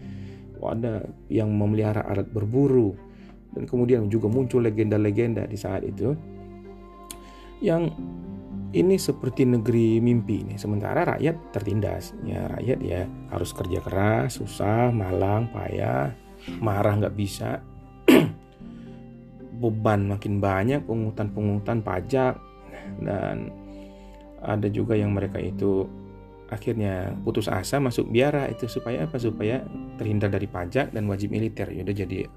Ada 0.70 1.06
yang 1.32 1.50
memelihara 1.50 2.06
alat 2.06 2.28
berburu 2.30 2.94
dan 3.52 3.68
kemudian 3.68 4.08
juga 4.08 4.30
muncul 4.30 4.64
legenda-legenda 4.64 5.44
di 5.44 5.58
saat 5.58 5.84
itu 5.84 6.16
yang 7.62 7.92
ini 8.72 8.96
seperti 8.96 9.44
negeri 9.44 10.00
mimpi 10.00 10.48
nih. 10.48 10.56
Sementara 10.56 11.04
rakyat 11.04 11.52
tertindas. 11.52 12.16
Ya 12.24 12.48
rakyat 12.48 12.78
ya 12.80 13.04
harus 13.28 13.52
kerja 13.52 13.78
keras, 13.84 14.40
susah, 14.40 14.88
malang, 14.88 15.52
payah, 15.52 16.10
marah 16.58 16.96
nggak 16.96 17.16
bisa. 17.16 17.60
Beban 19.62 20.08
makin 20.10 20.40
banyak, 20.40 20.82
pungutan-pungutan 20.88 21.84
pajak 21.84 22.34
dan 23.04 23.52
ada 24.42 24.66
juga 24.66 24.98
yang 24.98 25.14
mereka 25.14 25.38
itu 25.38 25.86
akhirnya 26.52 27.16
putus 27.24 27.48
asa 27.48 27.80
masuk 27.80 28.12
biara 28.12 28.44
itu 28.52 28.68
supaya 28.68 29.08
apa? 29.08 29.16
Supaya 29.16 29.64
terhindar 29.96 30.28
dari 30.28 30.44
pajak 30.44 30.92
dan 30.92 31.08
wajib 31.08 31.32
militer. 31.32 31.72
Ya 31.72 31.80
udah 31.80 31.96
jadi 31.96 32.28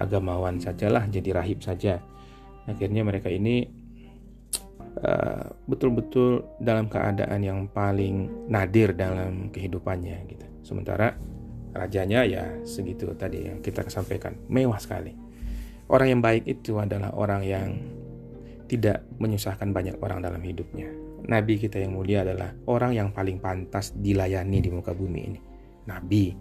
agamawan 0.00 0.56
sajalah 0.56 1.04
jadi 1.12 1.36
rahib 1.36 1.60
saja. 1.60 2.00
Akhirnya 2.64 3.04
mereka 3.04 3.28
ini 3.28 3.68
uh, 5.04 5.52
betul-betul 5.68 6.40
uh, 6.40 6.44
dalam 6.56 6.88
keadaan 6.88 7.40
yang 7.44 7.60
paling 7.68 8.48
nadir 8.48 8.96
dalam 8.96 9.52
kehidupannya 9.52 10.16
gitu. 10.32 10.46
Sementara 10.64 11.12
rajanya 11.76 12.24
ya 12.24 12.44
segitu 12.64 13.12
tadi 13.14 13.44
yang 13.52 13.60
kita 13.60 13.84
sampaikan 13.92 14.40
mewah 14.48 14.80
sekali. 14.80 15.12
Orang 15.90 16.08
yang 16.08 16.22
baik 16.22 16.48
itu 16.48 16.78
adalah 16.80 17.12
orang 17.12 17.42
yang 17.44 17.68
tidak 18.70 19.02
menyusahkan 19.18 19.74
banyak 19.74 19.98
orang 19.98 20.22
dalam 20.22 20.38
hidupnya 20.38 21.09
Nabi 21.26 21.60
kita 21.60 21.76
yang 21.82 21.96
mulia 21.96 22.24
adalah 22.24 22.54
orang 22.70 22.96
yang 22.96 23.08
paling 23.12 23.42
pantas 23.42 23.92
dilayani 23.96 24.58
di 24.62 24.70
muka 24.72 24.96
bumi 24.96 25.20
ini. 25.20 25.40
Nabi, 25.90 26.32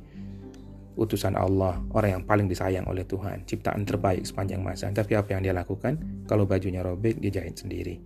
utusan 0.99 1.39
Allah, 1.39 1.79
orang 1.95 2.19
yang 2.19 2.23
paling 2.27 2.51
disayang 2.51 2.83
oleh 2.91 3.07
Tuhan, 3.07 3.47
ciptaan 3.47 3.87
terbaik 3.87 4.27
sepanjang 4.27 4.59
masa. 4.59 4.91
Tapi 4.91 5.15
apa 5.15 5.31
yang 5.31 5.41
dia 5.47 5.55
lakukan? 5.55 6.25
Kalau 6.27 6.43
bajunya 6.43 6.83
robek, 6.83 7.23
dia 7.23 7.39
jahit 7.39 7.55
sendiri. 7.55 7.99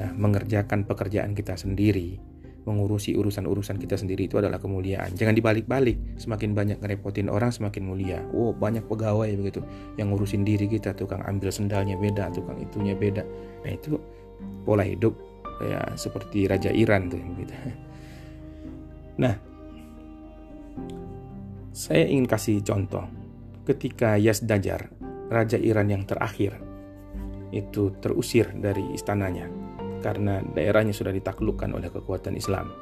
Nah, 0.00 0.16
mengerjakan 0.16 0.88
pekerjaan 0.88 1.36
kita 1.36 1.54
sendiri, 1.60 2.16
mengurusi 2.64 3.12
urusan-urusan 3.16 3.76
kita 3.76 4.00
sendiri 4.00 4.24
itu 4.24 4.40
adalah 4.40 4.56
kemuliaan. 4.56 5.12
Jangan 5.12 5.36
dibalik-balik. 5.36 6.16
Semakin 6.16 6.56
banyak 6.56 6.78
ngerepotin 6.80 7.28
orang, 7.28 7.52
semakin 7.52 7.84
mulia. 7.84 8.24
Oh, 8.32 8.56
banyak 8.56 8.88
pegawai 8.88 9.28
begitu 9.36 9.60
yang 10.00 10.12
ngurusin 10.12 10.44
diri 10.44 10.64
kita, 10.64 10.96
tukang 10.96 11.20
ambil 11.28 11.52
sendalnya 11.52 12.00
beda, 12.00 12.32
tukang 12.32 12.56
itunya 12.56 12.96
beda. 12.96 13.24
Nah, 13.64 13.70
itu 13.76 14.00
pola 14.64 14.80
hidup 14.80 15.12
ya 15.60 15.80
seperti 15.94 16.48
Raja 16.48 16.72
Iran 16.72 17.12
tuh 17.12 17.20
gitu. 17.20 17.54
Nah, 19.20 19.34
saya 21.76 22.08
ingin 22.08 22.24
kasih 22.24 22.64
contoh 22.64 23.04
ketika 23.68 24.16
Yazdajar, 24.16 24.88
Raja 25.28 25.60
Iran 25.60 25.92
yang 25.92 26.08
terakhir, 26.08 26.56
itu 27.52 27.92
terusir 28.00 28.48
dari 28.56 28.82
istananya 28.96 29.46
karena 30.00 30.40
daerahnya 30.56 30.96
sudah 30.96 31.12
ditaklukkan 31.12 31.68
oleh 31.76 31.92
kekuatan 31.92 32.34
Islam. 32.40 32.72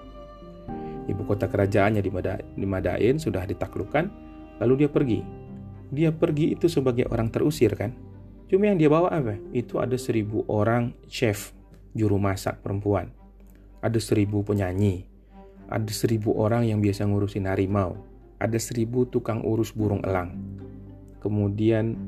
Ibu 1.10 1.24
kota 1.26 1.50
kerajaannya 1.50 2.04
di, 2.04 2.10
Mada, 2.12 2.38
di 2.38 2.66
Madain 2.68 3.18
sudah 3.18 3.42
ditaklukkan, 3.42 4.04
lalu 4.62 4.86
dia 4.86 4.90
pergi. 4.92 5.20
Dia 5.88 6.12
pergi 6.12 6.54
itu 6.54 6.68
sebagai 6.68 7.08
orang 7.08 7.32
terusir 7.32 7.74
kan. 7.74 7.96
Cuma 8.46 8.70
yang 8.70 8.78
dia 8.78 8.92
bawa 8.92 9.10
apa? 9.10 9.34
Itu 9.50 9.80
ada 9.80 9.96
seribu 9.96 10.44
orang 10.46 10.92
chef 11.08 11.57
juru 11.98 12.22
masak 12.22 12.62
perempuan. 12.62 13.10
Ada 13.82 13.98
seribu 13.98 14.46
penyanyi. 14.46 15.10
Ada 15.66 15.90
seribu 15.90 16.38
orang 16.38 16.64
yang 16.64 16.78
biasa 16.78 17.04
ngurusin 17.10 17.50
harimau. 17.50 17.98
Ada 18.38 18.62
seribu 18.62 19.10
tukang 19.10 19.42
urus 19.42 19.74
burung 19.74 20.00
elang. 20.06 20.38
Kemudian 21.18 21.98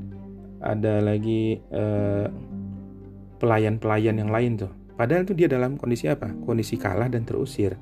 ada 0.62 1.02
lagi 1.02 1.58
eh, 1.58 2.26
pelayan-pelayan 3.42 4.22
yang 4.22 4.30
lain 4.30 4.62
tuh. 4.62 4.72
Padahal 4.94 5.26
itu 5.26 5.34
dia 5.34 5.50
dalam 5.50 5.74
kondisi 5.74 6.06
apa? 6.06 6.30
Kondisi 6.46 6.78
kalah 6.78 7.10
dan 7.10 7.26
terusir. 7.26 7.74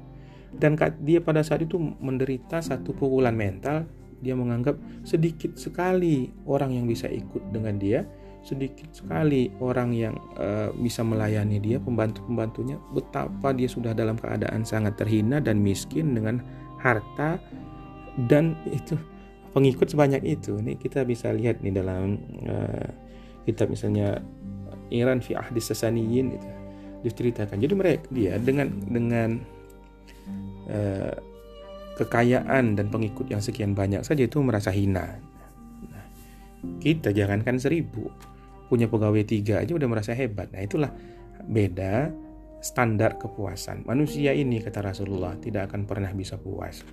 Dan 0.49 0.81
dia 1.05 1.21
pada 1.21 1.45
saat 1.45 1.69
itu 1.69 1.77
menderita 1.77 2.65
satu 2.65 2.97
pukulan 2.97 3.37
mental 3.37 3.85
dia 4.19 4.35
menganggap 4.35 4.75
sedikit 5.07 5.55
sekali 5.55 6.31
orang 6.47 6.75
yang 6.75 6.87
bisa 6.91 7.07
ikut 7.07 7.55
dengan 7.55 7.79
dia 7.79 8.03
sedikit 8.43 8.89
sekali 8.95 9.51
orang 9.59 9.91
yang 9.93 10.15
uh, 10.39 10.71
bisa 10.79 11.03
melayani 11.05 11.59
dia 11.61 11.77
pembantu-pembantunya. 11.83 12.81
Betapa 12.95 13.53
dia 13.53 13.69
sudah 13.69 13.93
dalam 13.93 14.17
keadaan 14.17 14.63
sangat 14.65 14.97
terhina 14.97 15.43
dan 15.43 15.61
miskin 15.61 16.15
dengan 16.15 16.41
harta 16.79 17.37
dan 18.31 18.55
itu 18.71 18.97
pengikut 19.53 19.91
sebanyak 19.91 20.23
itu. 20.25 20.59
Ini 20.59 20.79
kita 20.79 21.03
bisa 21.05 21.35
lihat 21.35 21.61
nih 21.61 21.75
dalam 21.75 22.19
uh, 22.47 22.89
kitab 23.45 23.69
misalnya 23.73 24.23
Iran 24.89 25.21
fi 25.21 25.37
ahdi 25.37 25.61
sasaniyin 25.61 26.39
itu 26.39 26.49
diceritakan. 27.05 27.59
Jadi 27.61 27.75
mereka 27.75 28.07
dia 28.11 28.41
dengan 28.41 28.69
dengan 28.89 29.31
uh, 30.71 31.15
kekayaan 31.99 32.79
dan 32.79 32.87
pengikut 32.89 33.27
yang 33.27 33.43
sekian 33.43 33.75
banyak 33.75 34.07
saja 34.07 34.23
itu 34.23 34.39
merasa 34.39 34.71
hina 34.71 35.19
kita 36.83 37.15
jangankan 37.15 37.57
seribu 37.59 38.11
punya 38.69 38.85
pegawai 38.87 39.25
tiga 39.25 39.65
aja 39.65 39.73
udah 39.73 39.89
merasa 39.89 40.13
hebat. 40.13 40.53
Nah 40.53 40.61
itulah 40.61 40.93
beda 41.49 42.13
standar 42.61 43.17
kepuasan. 43.17 43.87
Manusia 43.89 44.35
ini 44.37 44.61
kata 44.61 44.85
Rasulullah 44.85 45.39
tidak 45.41 45.73
akan 45.73 45.89
pernah 45.89 46.13
bisa 46.13 46.37
puas. 46.37 46.85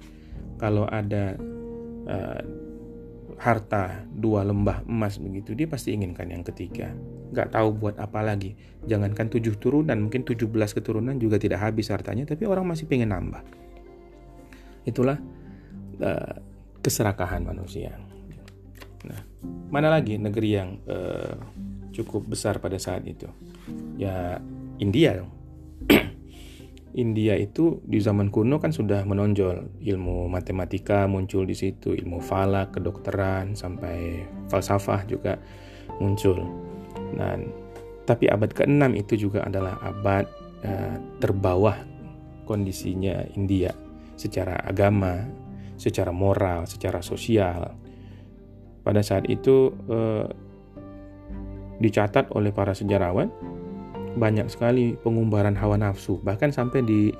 Kalau 0.55 0.87
ada 0.87 1.35
uh, 2.07 2.41
harta 3.35 4.07
dua 4.07 4.47
lembah 4.47 4.87
emas 4.87 5.19
begitu 5.19 5.51
dia 5.51 5.67
pasti 5.67 5.91
inginkan 5.91 6.31
yang 6.31 6.45
ketiga. 6.47 6.95
Gak 7.35 7.51
tahu 7.51 7.75
buat 7.75 7.99
apa 7.99 8.23
lagi. 8.23 8.55
Jangankan 8.87 9.27
tujuh 9.27 9.59
turunan 9.59 9.99
mungkin 10.07 10.23
tujuh 10.23 10.47
belas 10.47 10.71
keturunan 10.71 11.19
juga 11.19 11.35
tidak 11.35 11.59
habis 11.59 11.91
hartanya 11.91 12.23
tapi 12.23 12.47
orang 12.47 12.63
masih 12.63 12.87
pengen 12.87 13.11
nambah. 13.11 13.43
Itulah 14.87 15.19
uh, 15.99 16.35
keserakahan 16.79 17.43
manusia. 17.43 17.97
Nah, 19.05 19.21
mana 19.69 19.91
lagi 19.91 20.15
negeri 20.15 20.49
yang 20.55 20.79
uh, 20.87 21.35
cukup 21.91 22.27
besar 22.27 22.59
pada 22.59 22.79
saat 22.79 23.03
itu? 23.07 23.27
Ya 23.99 24.39
India 24.79 25.23
dong. 25.23 25.31
India 26.95 27.35
itu 27.35 27.83
di 27.83 27.99
zaman 27.99 28.31
kuno 28.31 28.55
kan 28.55 28.71
sudah 28.71 29.03
menonjol 29.03 29.83
ilmu 29.83 30.31
matematika 30.31 31.07
muncul 31.11 31.43
di 31.43 31.51
situ, 31.51 31.91
ilmu 31.91 32.23
falak, 32.23 32.79
kedokteran 32.79 33.51
sampai 33.51 34.23
falsafah 34.47 35.03
juga 35.03 35.35
muncul. 35.99 36.39
Nah, 37.15 37.35
tapi 38.07 38.31
abad 38.31 38.47
ke-6 38.47 38.95
itu 38.95 39.27
juga 39.27 39.43
adalah 39.43 39.75
abad 39.83 40.23
uh, 40.63 40.95
terbawah 41.19 41.75
kondisinya 42.47 43.27
India 43.35 43.75
secara 44.15 44.55
agama, 44.63 45.27
secara 45.75 46.15
moral, 46.15 46.63
secara 46.63 47.03
sosial 47.03 47.84
pada 48.85 49.01
saat 49.01 49.25
itu 49.25 49.73
eh, 49.89 50.29
dicatat 51.81 52.29
oleh 52.37 52.53
para 52.53 52.71
sejarawan 52.71 53.33
banyak 54.15 54.47
sekali 54.47 54.95
pengumbaran 55.01 55.57
hawa 55.57 55.75
nafsu 55.75 56.21
bahkan 56.23 56.53
sampai 56.53 56.85
di 56.85 57.11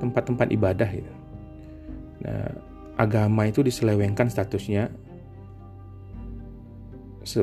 tempat-tempat 0.00 0.48
ibadah 0.54 0.88
gitu. 0.88 1.12
Nah, 2.24 2.48
agama 2.96 3.44
itu 3.44 3.60
diselewengkan 3.60 4.32
statusnya 4.32 4.88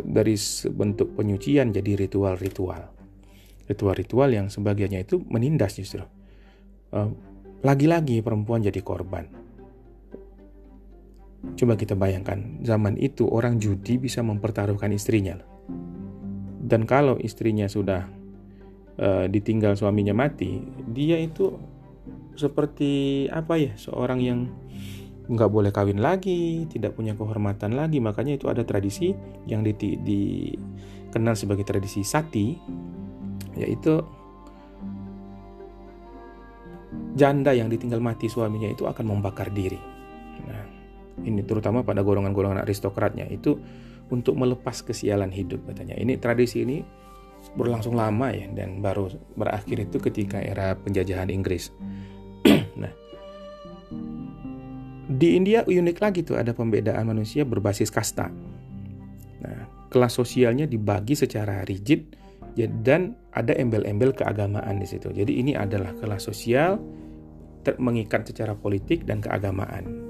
dari 0.08 0.36
bentuk 0.74 1.14
penyucian 1.14 1.70
jadi 1.76 2.08
ritual-ritual. 2.08 2.90
Ritual-ritual 3.70 4.30
yang 4.34 4.48
sebagiannya 4.50 5.06
itu 5.06 5.22
menindas 5.30 5.78
justru. 5.78 6.02
Eh, 6.90 7.10
lagi-lagi 7.62 8.26
perempuan 8.26 8.66
jadi 8.66 8.82
korban 8.82 9.41
Coba 11.42 11.74
kita 11.74 11.98
bayangkan, 11.98 12.62
zaman 12.62 13.02
itu 13.02 13.26
orang 13.26 13.58
judi 13.58 13.98
bisa 13.98 14.22
mempertaruhkan 14.22 14.94
istrinya. 14.94 15.42
Dan 16.62 16.86
kalau 16.86 17.18
istrinya 17.18 17.66
sudah 17.66 18.06
uh, 19.02 19.26
ditinggal 19.26 19.74
suaminya 19.74 20.14
mati, 20.14 20.62
dia 20.94 21.18
itu 21.18 21.58
seperti 22.38 23.26
apa 23.34 23.58
ya, 23.58 23.74
seorang 23.74 24.20
yang 24.22 24.40
nggak 25.26 25.50
boleh 25.50 25.74
kawin 25.74 25.98
lagi, 25.98 26.70
tidak 26.70 26.94
punya 26.94 27.18
kehormatan 27.18 27.74
lagi. 27.74 27.98
Makanya 27.98 28.38
itu 28.38 28.46
ada 28.46 28.62
tradisi 28.62 29.10
yang 29.50 29.66
di, 29.66 29.74
dikenal 29.74 31.34
sebagai 31.34 31.66
tradisi 31.66 32.06
sati, 32.06 32.54
yaitu 33.58 33.98
janda 37.18 37.50
yang 37.52 37.66
ditinggal 37.66 38.00
mati 38.00 38.30
suaminya 38.30 38.70
itu 38.70 38.86
akan 38.86 39.10
membakar 39.10 39.50
diri 39.50 40.01
ini 41.22 41.44
terutama 41.44 41.84
pada 41.84 42.02
golongan-golongan 42.02 42.64
aristokratnya 42.64 43.28
itu 43.28 43.60
untuk 44.12 44.36
melepas 44.36 44.84
kesialan 44.84 45.32
hidup 45.32 45.64
katanya. 45.68 45.96
Ini 45.96 46.20
tradisi 46.20 46.64
ini 46.64 46.84
berlangsung 47.58 47.98
lama 47.98 48.30
ya 48.30 48.46
dan 48.54 48.84
baru 48.84 49.10
berakhir 49.34 49.90
itu 49.90 49.98
ketika 49.98 50.38
era 50.38 50.78
penjajahan 50.78 51.32
Inggris. 51.32 51.74
nah, 52.82 52.92
di 55.10 55.28
India 55.36 55.66
unik 55.66 55.98
lagi 55.98 56.22
tuh 56.24 56.38
ada 56.38 56.52
pembedaan 56.56 57.08
manusia 57.08 57.48
berbasis 57.48 57.90
kasta. 57.90 58.30
Nah, 59.42 59.60
kelas 59.90 60.14
sosialnya 60.16 60.70
dibagi 60.70 61.18
secara 61.18 61.66
rigid 61.66 62.20
dan 62.84 63.16
ada 63.32 63.56
embel-embel 63.56 64.12
keagamaan 64.12 64.80
di 64.80 64.88
situ. 64.88 65.10
Jadi 65.10 65.40
ini 65.40 65.56
adalah 65.56 65.96
kelas 65.96 66.28
sosial 66.28 66.78
mengikat 67.78 68.26
secara 68.28 68.58
politik 68.58 69.06
dan 69.06 69.22
keagamaan. 69.22 70.01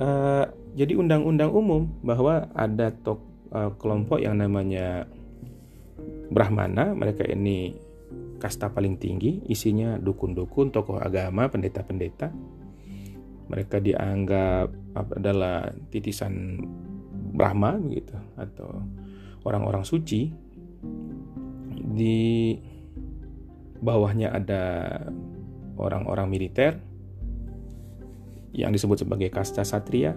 Uh, 0.00 0.48
jadi 0.72 0.96
undang-undang 0.96 1.52
umum 1.52 1.92
bahwa 2.00 2.48
ada 2.56 2.88
tok 2.88 3.20
uh, 3.52 3.68
kelompok 3.76 4.16
yang 4.24 4.40
namanya 4.40 5.04
Brahmana, 6.32 6.96
mereka 6.96 7.28
ini 7.28 7.76
kasta 8.40 8.72
paling 8.72 8.96
tinggi, 8.96 9.44
isinya 9.44 10.00
dukun-dukun, 10.00 10.72
tokoh 10.72 10.96
agama, 10.96 11.52
pendeta-pendeta. 11.52 12.32
Mereka 13.50 13.82
dianggap 13.82 14.72
adalah 14.96 15.68
titisan 15.92 16.64
Brahma 17.36 17.76
begitu 17.76 18.16
atau 18.40 18.80
orang-orang 19.44 19.84
suci. 19.84 20.32
Di 21.90 22.56
bawahnya 23.84 24.32
ada 24.32 24.62
orang-orang 25.76 26.30
militer, 26.30 26.78
yang 28.54 28.74
disebut 28.74 29.06
sebagai 29.06 29.30
kasta 29.30 29.62
satria. 29.62 30.14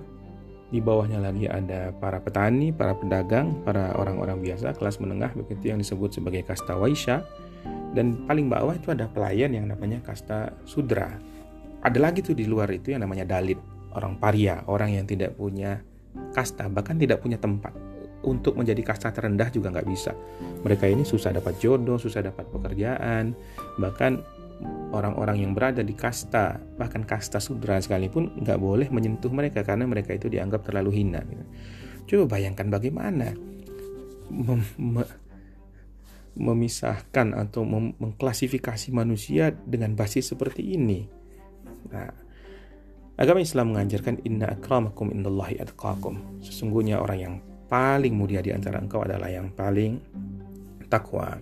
Di 0.74 0.82
bawahnya 0.82 1.22
lagi 1.22 1.46
ada 1.46 1.94
para 1.94 2.18
petani, 2.18 2.74
para 2.74 2.98
pedagang, 2.98 3.62
para 3.62 3.94
orang-orang 3.94 4.42
biasa 4.42 4.74
kelas 4.74 4.98
menengah 4.98 5.30
begitu 5.38 5.70
yang 5.70 5.78
disebut 5.78 6.18
sebagai 6.18 6.42
kasta 6.50 6.74
waisya. 6.74 7.22
Dan 7.94 8.26
paling 8.26 8.50
bawah 8.50 8.74
itu 8.74 8.90
ada 8.90 9.06
pelayan 9.06 9.54
yang 9.54 9.70
namanya 9.70 10.02
kasta 10.02 10.50
sudra. 10.66 11.14
Ada 11.86 12.00
lagi 12.02 12.26
tuh 12.26 12.34
di 12.34 12.50
luar 12.50 12.74
itu 12.74 12.90
yang 12.90 13.06
namanya 13.06 13.38
dalit, 13.38 13.62
orang 13.94 14.18
paria, 14.18 14.66
orang 14.66 14.98
yang 14.98 15.06
tidak 15.06 15.38
punya 15.38 15.78
kasta, 16.34 16.66
bahkan 16.74 16.98
tidak 16.98 17.22
punya 17.22 17.38
tempat. 17.38 17.76
Untuk 18.24 18.56
menjadi 18.56 18.80
kasta 18.82 19.12
terendah 19.12 19.52
juga 19.52 19.70
nggak 19.70 19.88
bisa. 19.92 20.16
Mereka 20.64 20.88
ini 20.90 21.04
susah 21.04 21.36
dapat 21.36 21.60
jodoh, 21.60 22.00
susah 22.00 22.24
dapat 22.24 22.48
pekerjaan, 22.50 23.36
bahkan 23.78 24.24
orang-orang 24.94 25.42
yang 25.42 25.52
berada 25.58 25.82
di 25.82 25.98
kasta 25.98 26.62
bahkan 26.78 27.02
kasta 27.02 27.42
sudra 27.42 27.82
sekalipun 27.82 28.38
nggak 28.38 28.60
boleh 28.62 28.88
menyentuh 28.94 29.34
mereka 29.34 29.66
karena 29.66 29.90
mereka 29.90 30.14
itu 30.14 30.30
dianggap 30.30 30.70
terlalu 30.70 31.02
hina. 31.02 31.26
Gitu. 31.26 31.46
Coba 32.14 32.38
bayangkan 32.38 32.70
bagaimana 32.70 33.34
mem 34.30 34.62
memisahkan 36.34 37.38
atau 37.38 37.62
mem 37.66 37.94
mengklasifikasi 37.98 38.94
manusia 38.94 39.54
dengan 39.66 39.98
basis 39.98 40.34
seperti 40.34 40.78
ini. 40.78 41.06
Nah, 41.94 42.10
agama 43.18 43.42
Islam 43.42 43.74
mengajarkan 43.74 44.22
inna 44.26 44.54
akramakum 44.58 45.14
indallahi 45.14 45.62
atqakum. 45.62 46.42
Sesungguhnya 46.42 46.98
orang 47.02 47.20
yang 47.20 47.36
paling 47.70 48.14
mulia 48.18 48.42
di 48.42 48.50
antara 48.50 48.82
engkau 48.82 49.06
adalah 49.06 49.30
yang 49.30 49.54
paling 49.54 50.02
takwa, 50.90 51.38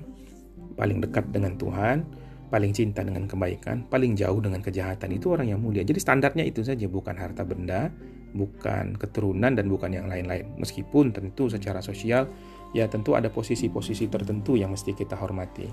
paling 0.75 1.03
dekat 1.03 1.27
dengan 1.31 1.55
Tuhan, 1.55 2.03
paling 2.51 2.75
cinta 2.75 2.99
dengan 3.01 3.23
kebaikan, 3.25 3.87
paling 3.87 4.13
jauh 4.19 4.43
dengan 4.43 4.59
kejahatan 4.59 5.15
itu 5.15 5.31
orang 5.31 5.55
yang 5.55 5.63
mulia. 5.63 5.87
Jadi 5.87 6.03
standarnya 6.03 6.43
itu 6.43 6.61
saja, 6.67 6.83
bukan 6.91 7.15
harta 7.15 7.47
benda, 7.47 7.87
bukan 8.35 8.99
keturunan 8.99 9.55
dan 9.55 9.71
bukan 9.71 9.95
yang 9.95 10.11
lain-lain. 10.11 10.51
Meskipun 10.59 11.15
tentu 11.15 11.47
secara 11.47 11.79
sosial 11.79 12.27
ya 12.75 12.87
tentu 12.87 13.15
ada 13.15 13.27
posisi-posisi 13.27 14.07
tertentu 14.11 14.59
yang 14.59 14.75
mesti 14.75 14.91
kita 14.91 15.15
hormati. 15.15 15.67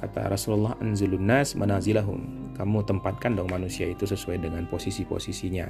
Kata 0.00 0.32
Rasulullah 0.32 0.76
anzilun 0.80 1.28
nas 1.28 1.52
manazilahum. 1.56 2.52
Kamu 2.56 2.88
tempatkan 2.88 3.36
dong 3.36 3.52
manusia 3.52 3.84
itu 3.84 4.08
sesuai 4.08 4.40
dengan 4.40 4.64
posisi-posisinya 4.68 5.66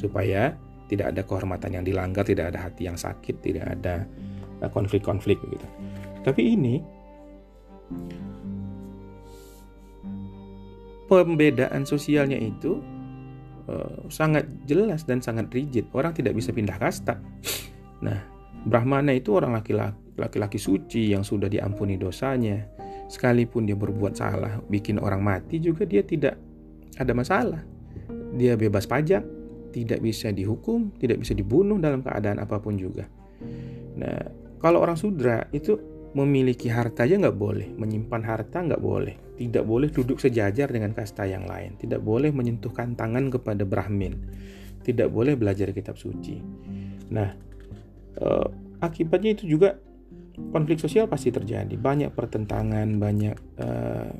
supaya 0.00 0.56
tidak 0.88 1.16
ada 1.16 1.22
kehormatan 1.24 1.80
yang 1.80 1.84
dilanggar, 1.84 2.22
tidak 2.22 2.52
ada 2.56 2.68
hati 2.68 2.88
yang 2.88 2.96
sakit, 2.96 3.40
tidak 3.40 3.64
ada 3.80 4.04
eh, 4.64 4.70
konflik-konflik 4.72 5.40
begitu. 5.44 5.66
Tapi 6.24 6.56
ini 6.56 6.74
pembedaan 11.10 11.84
sosialnya 11.84 12.36
itu 12.40 12.80
uh, 13.68 14.08
sangat 14.08 14.48
jelas 14.64 15.04
dan 15.04 15.20
sangat 15.20 15.52
rigid. 15.52 15.88
Orang 15.92 16.16
tidak 16.16 16.36
bisa 16.36 16.50
pindah 16.50 16.76
kasta. 16.80 17.20
Nah, 18.04 18.20
Brahmana 18.64 19.12
itu 19.12 19.36
orang 19.36 19.60
laki-laki 20.16 20.56
suci 20.56 21.12
yang 21.12 21.20
sudah 21.20 21.48
diampuni 21.48 22.00
dosanya. 22.00 22.64
Sekalipun 23.04 23.68
dia 23.68 23.76
berbuat 23.76 24.16
salah, 24.16 24.64
bikin 24.72 24.96
orang 24.96 25.20
mati 25.20 25.60
juga 25.60 25.84
dia 25.84 26.00
tidak 26.00 26.40
ada 26.96 27.12
masalah. 27.12 27.60
Dia 28.34 28.56
bebas 28.56 28.88
pajak, 28.88 29.22
tidak 29.76 30.00
bisa 30.00 30.32
dihukum, 30.32 30.88
tidak 30.96 31.20
bisa 31.20 31.36
dibunuh 31.36 31.76
dalam 31.76 32.00
keadaan 32.00 32.40
apa 32.40 32.56
pun 32.58 32.80
juga. 32.80 33.04
Nah, 34.00 34.24
kalau 34.56 34.80
orang 34.80 34.96
sudra 34.96 35.44
itu 35.52 35.76
memiliki 36.14 36.70
harta 36.70 37.04
aja 37.04 37.18
nggak 37.18 37.36
boleh, 37.36 37.68
menyimpan 37.74 38.22
harta 38.22 38.62
nggak 38.62 38.78
boleh, 38.78 39.14
tidak 39.34 39.66
boleh 39.66 39.90
duduk 39.90 40.22
sejajar 40.22 40.70
dengan 40.70 40.94
kasta 40.94 41.26
yang 41.26 41.44
lain, 41.44 41.74
tidak 41.76 42.00
boleh 42.00 42.30
menyentuhkan 42.30 42.94
tangan 42.94 43.34
kepada 43.34 43.66
Brahmin, 43.66 44.14
tidak 44.86 45.10
boleh 45.10 45.34
belajar 45.34 45.74
kitab 45.74 45.98
suci. 45.98 46.38
Nah, 47.10 47.34
eh, 48.18 48.48
akibatnya 48.78 49.34
itu 49.34 49.58
juga 49.58 49.74
konflik 50.54 50.78
sosial 50.78 51.10
pasti 51.10 51.34
terjadi, 51.34 51.74
banyak 51.74 52.14
pertentangan, 52.14 52.88
banyak 52.94 53.36
eh, 53.58 54.10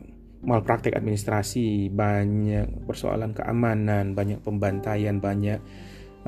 malpraktek 0.44 0.94
administrasi, 0.94 1.88
banyak 1.88 2.84
persoalan 2.84 3.32
keamanan, 3.32 4.12
banyak 4.12 4.44
pembantaian, 4.44 5.16
banyak 5.18 5.58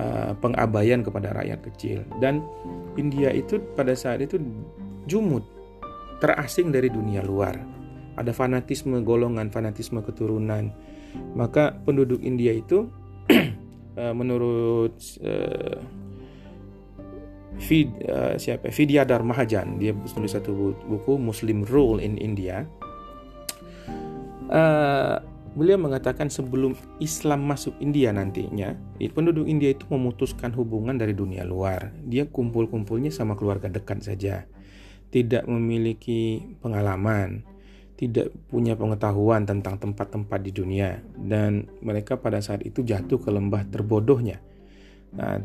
uh, 0.01 0.33
pengabaian 0.41 1.05
kepada 1.05 1.37
rakyat 1.37 1.61
kecil. 1.73 2.01
Dan 2.19 2.41
India 2.97 3.29
itu 3.33 3.61
pada 3.77 3.93
saat 3.93 4.25
itu 4.25 4.41
jumut, 5.05 5.45
terasing 6.23 6.73
dari 6.73 6.89
dunia 6.89 7.21
luar. 7.23 7.59
Ada 8.17 8.33
fanatisme 8.33 9.05
golongan, 9.05 9.53
fanatisme 9.53 10.01
keturunan. 10.01 10.73
Maka 11.37 11.77
penduduk 11.85 12.21
India 12.25 12.53
itu 12.53 12.89
uh, 13.97 14.15
menurut 14.21 14.97
uh, 15.25 15.81
Vid, 17.57 17.89
uh, 18.05 18.37
siapa 18.37 18.69
Vidyadhar 18.69 19.25
Mahajan 19.25 19.81
dia 19.81 19.97
menulis 19.97 20.37
satu 20.37 20.77
buku 20.77 21.17
Muslim 21.17 21.65
Rule 21.65 22.05
in 22.05 22.21
India 22.21 22.69
uh, 24.53 25.17
beliau 25.57 25.81
mengatakan 25.81 26.29
sebelum 26.29 26.77
Islam 27.01 27.49
masuk 27.49 27.73
India 27.81 28.13
nantinya, 28.13 28.77
penduduk 29.17 29.49
India 29.49 29.73
itu 29.73 29.89
memutuskan 29.89 30.53
hubungan 30.53 31.01
dari 31.01 31.17
dunia 31.17 31.49
luar. 31.49 31.97
Dia 32.05 32.29
kumpul-kumpulnya 32.29 33.09
sama 33.09 33.33
keluarga 33.35 33.73
dekat 33.73 34.05
saja. 34.05 34.45
Tidak 35.11 35.47
memiliki 35.49 36.43
pengalaman, 36.61 37.41
tidak 37.97 38.35
punya 38.51 38.77
pengetahuan 38.77 39.49
tentang 39.49 39.81
tempat-tempat 39.81 40.41
di 40.45 40.53
dunia 40.53 41.01
dan 41.17 41.65
mereka 41.81 42.21
pada 42.21 42.43
saat 42.45 42.61
itu 42.67 42.85
jatuh 42.85 43.17
ke 43.17 43.31
lembah 43.33 43.65
terbodohnya. 43.73 44.43
Nah, 45.17 45.41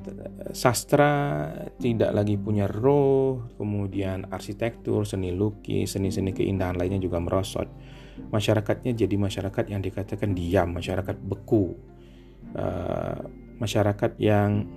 sastra 0.52 1.48
tidak 1.80 2.12
lagi 2.12 2.36
punya 2.36 2.68
roh, 2.68 3.56
kemudian 3.56 4.28
arsitektur, 4.28 5.08
seni 5.08 5.32
lukis, 5.32 5.96
seni-seni 5.96 6.36
keindahan 6.36 6.76
lainnya 6.76 7.00
juga 7.00 7.24
merosot 7.24 7.70
masyarakatnya 8.30 8.94
jadi 8.94 9.16
masyarakat 9.18 9.66
yang 9.72 9.82
dikatakan 9.82 10.38
diam, 10.38 10.78
masyarakat 10.78 11.18
beku, 11.18 11.74
uh, 12.54 13.18
masyarakat 13.58 14.12
yang 14.22 14.68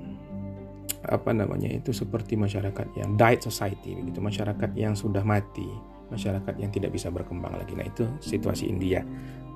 apa 1.05 1.31
namanya 1.37 1.69
itu 1.69 1.93
seperti 1.93 2.37
masyarakat 2.37 2.97
yang 2.97 3.17
died 3.17 3.41
society 3.45 3.97
begitu. 3.97 4.21
Masyarakat 4.21 4.71
yang 4.77 4.97
sudah 4.97 5.23
mati 5.23 5.95
masyarakat 6.13 6.55
yang 6.61 6.71
tidak 6.71 6.93
bisa 6.93 7.09
berkembang 7.09 7.57
lagi. 7.57 7.73
Nah 7.75 7.87
itu 7.89 8.05
situasi 8.21 8.69
India 8.69 9.03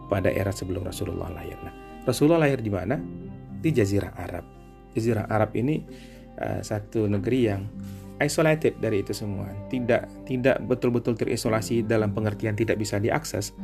pada 0.09 0.33
era 0.33 0.51
sebelum 0.51 0.85
Rasulullah 0.85 1.29
lahir. 1.29 1.57
Nah 1.61 2.05
Rasulullah 2.09 2.49
lahir 2.49 2.65
di 2.65 2.73
mana? 2.73 2.97
Di 3.59 3.71
Jazirah 3.75 4.17
Arab. 4.17 4.45
Jazirah 4.97 5.29
Arab 5.29 5.53
ini 5.55 5.85
uh, 6.41 6.61
satu 6.65 7.05
negeri 7.05 7.41
yang 7.45 7.63
isolated 8.19 8.83
dari 8.83 9.07
itu 9.07 9.15
semua, 9.15 9.47
tidak 9.71 10.11
tidak 10.27 10.59
betul-betul 10.67 11.15
terisolasi 11.15 11.87
dalam 11.87 12.11
pengertian 12.11 12.59
tidak 12.59 12.79
bisa 12.79 12.99
diakses, 12.99 13.55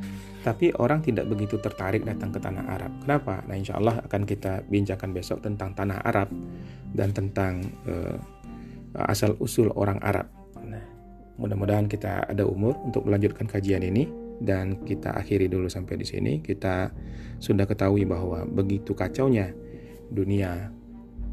tapi 0.47 0.71
orang 0.79 1.03
tidak 1.03 1.27
begitu 1.27 1.59
tertarik 1.59 2.07
datang 2.07 2.31
ke 2.31 2.39
tanah 2.39 2.65
Arab. 2.71 2.93
Kenapa? 3.03 3.43
Nah, 3.51 3.57
insya 3.59 3.77
Allah 3.79 3.99
akan 4.07 4.23
kita 4.23 4.63
bincangkan 4.71 5.11
besok 5.11 5.43
tentang 5.43 5.75
tanah 5.75 5.99
Arab 6.07 6.31
dan 6.95 7.11
tentang 7.11 7.67
uh, 7.91 8.17
asal 9.11 9.35
usul 9.43 9.75
orang 9.75 9.99
Arab. 10.03 10.31
Nah, 10.63 10.83
mudah-mudahan 11.39 11.91
kita 11.91 12.31
ada 12.31 12.47
umur 12.47 12.79
untuk 12.87 13.05
melanjutkan 13.11 13.51
kajian 13.51 13.83
ini 13.83 14.07
dan 14.39 14.83
kita 14.87 15.15
akhiri 15.19 15.51
dulu 15.51 15.67
sampai 15.67 15.99
di 15.99 16.07
sini. 16.07 16.39
Kita 16.39 16.95
sudah 17.43 17.67
ketahui 17.67 18.07
bahwa 18.07 18.47
begitu 18.47 18.95
kacaunya 18.95 19.51
dunia 20.15 20.71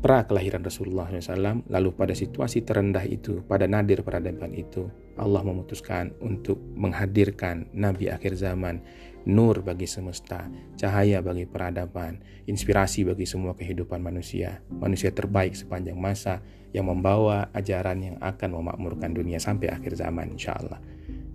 pra 0.01 0.25
kelahiran 0.25 0.65
Rasulullah 0.65 1.07
SAW, 1.13 1.69
lalu 1.69 1.89
pada 1.93 2.17
situasi 2.17 2.65
terendah 2.65 3.05
itu, 3.05 3.45
pada 3.45 3.69
nadir 3.69 4.01
peradaban 4.01 4.51
itu, 4.57 4.89
Allah 5.15 5.45
memutuskan 5.45 6.17
untuk 6.17 6.57
menghadirkan 6.73 7.69
Nabi 7.77 8.09
akhir 8.09 8.33
zaman, 8.33 8.81
nur 9.29 9.61
bagi 9.61 9.85
semesta, 9.85 10.49
cahaya 10.73 11.21
bagi 11.21 11.45
peradaban, 11.45 12.25
inspirasi 12.49 13.05
bagi 13.05 13.29
semua 13.29 13.53
kehidupan 13.53 14.01
manusia, 14.01 14.65
manusia 14.73 15.13
terbaik 15.13 15.53
sepanjang 15.53 16.01
masa 16.01 16.41
yang 16.73 16.89
membawa 16.89 17.53
ajaran 17.53 18.01
yang 18.01 18.17
akan 18.17 18.57
memakmurkan 18.57 19.13
dunia 19.13 19.37
sampai 19.37 19.69
akhir 19.69 20.01
zaman 20.01 20.33
insya 20.33 20.57
Allah. 20.57 20.81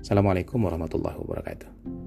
Assalamualaikum 0.03 0.59
warahmatullahi 0.59 1.19
wabarakatuh. 1.23 2.06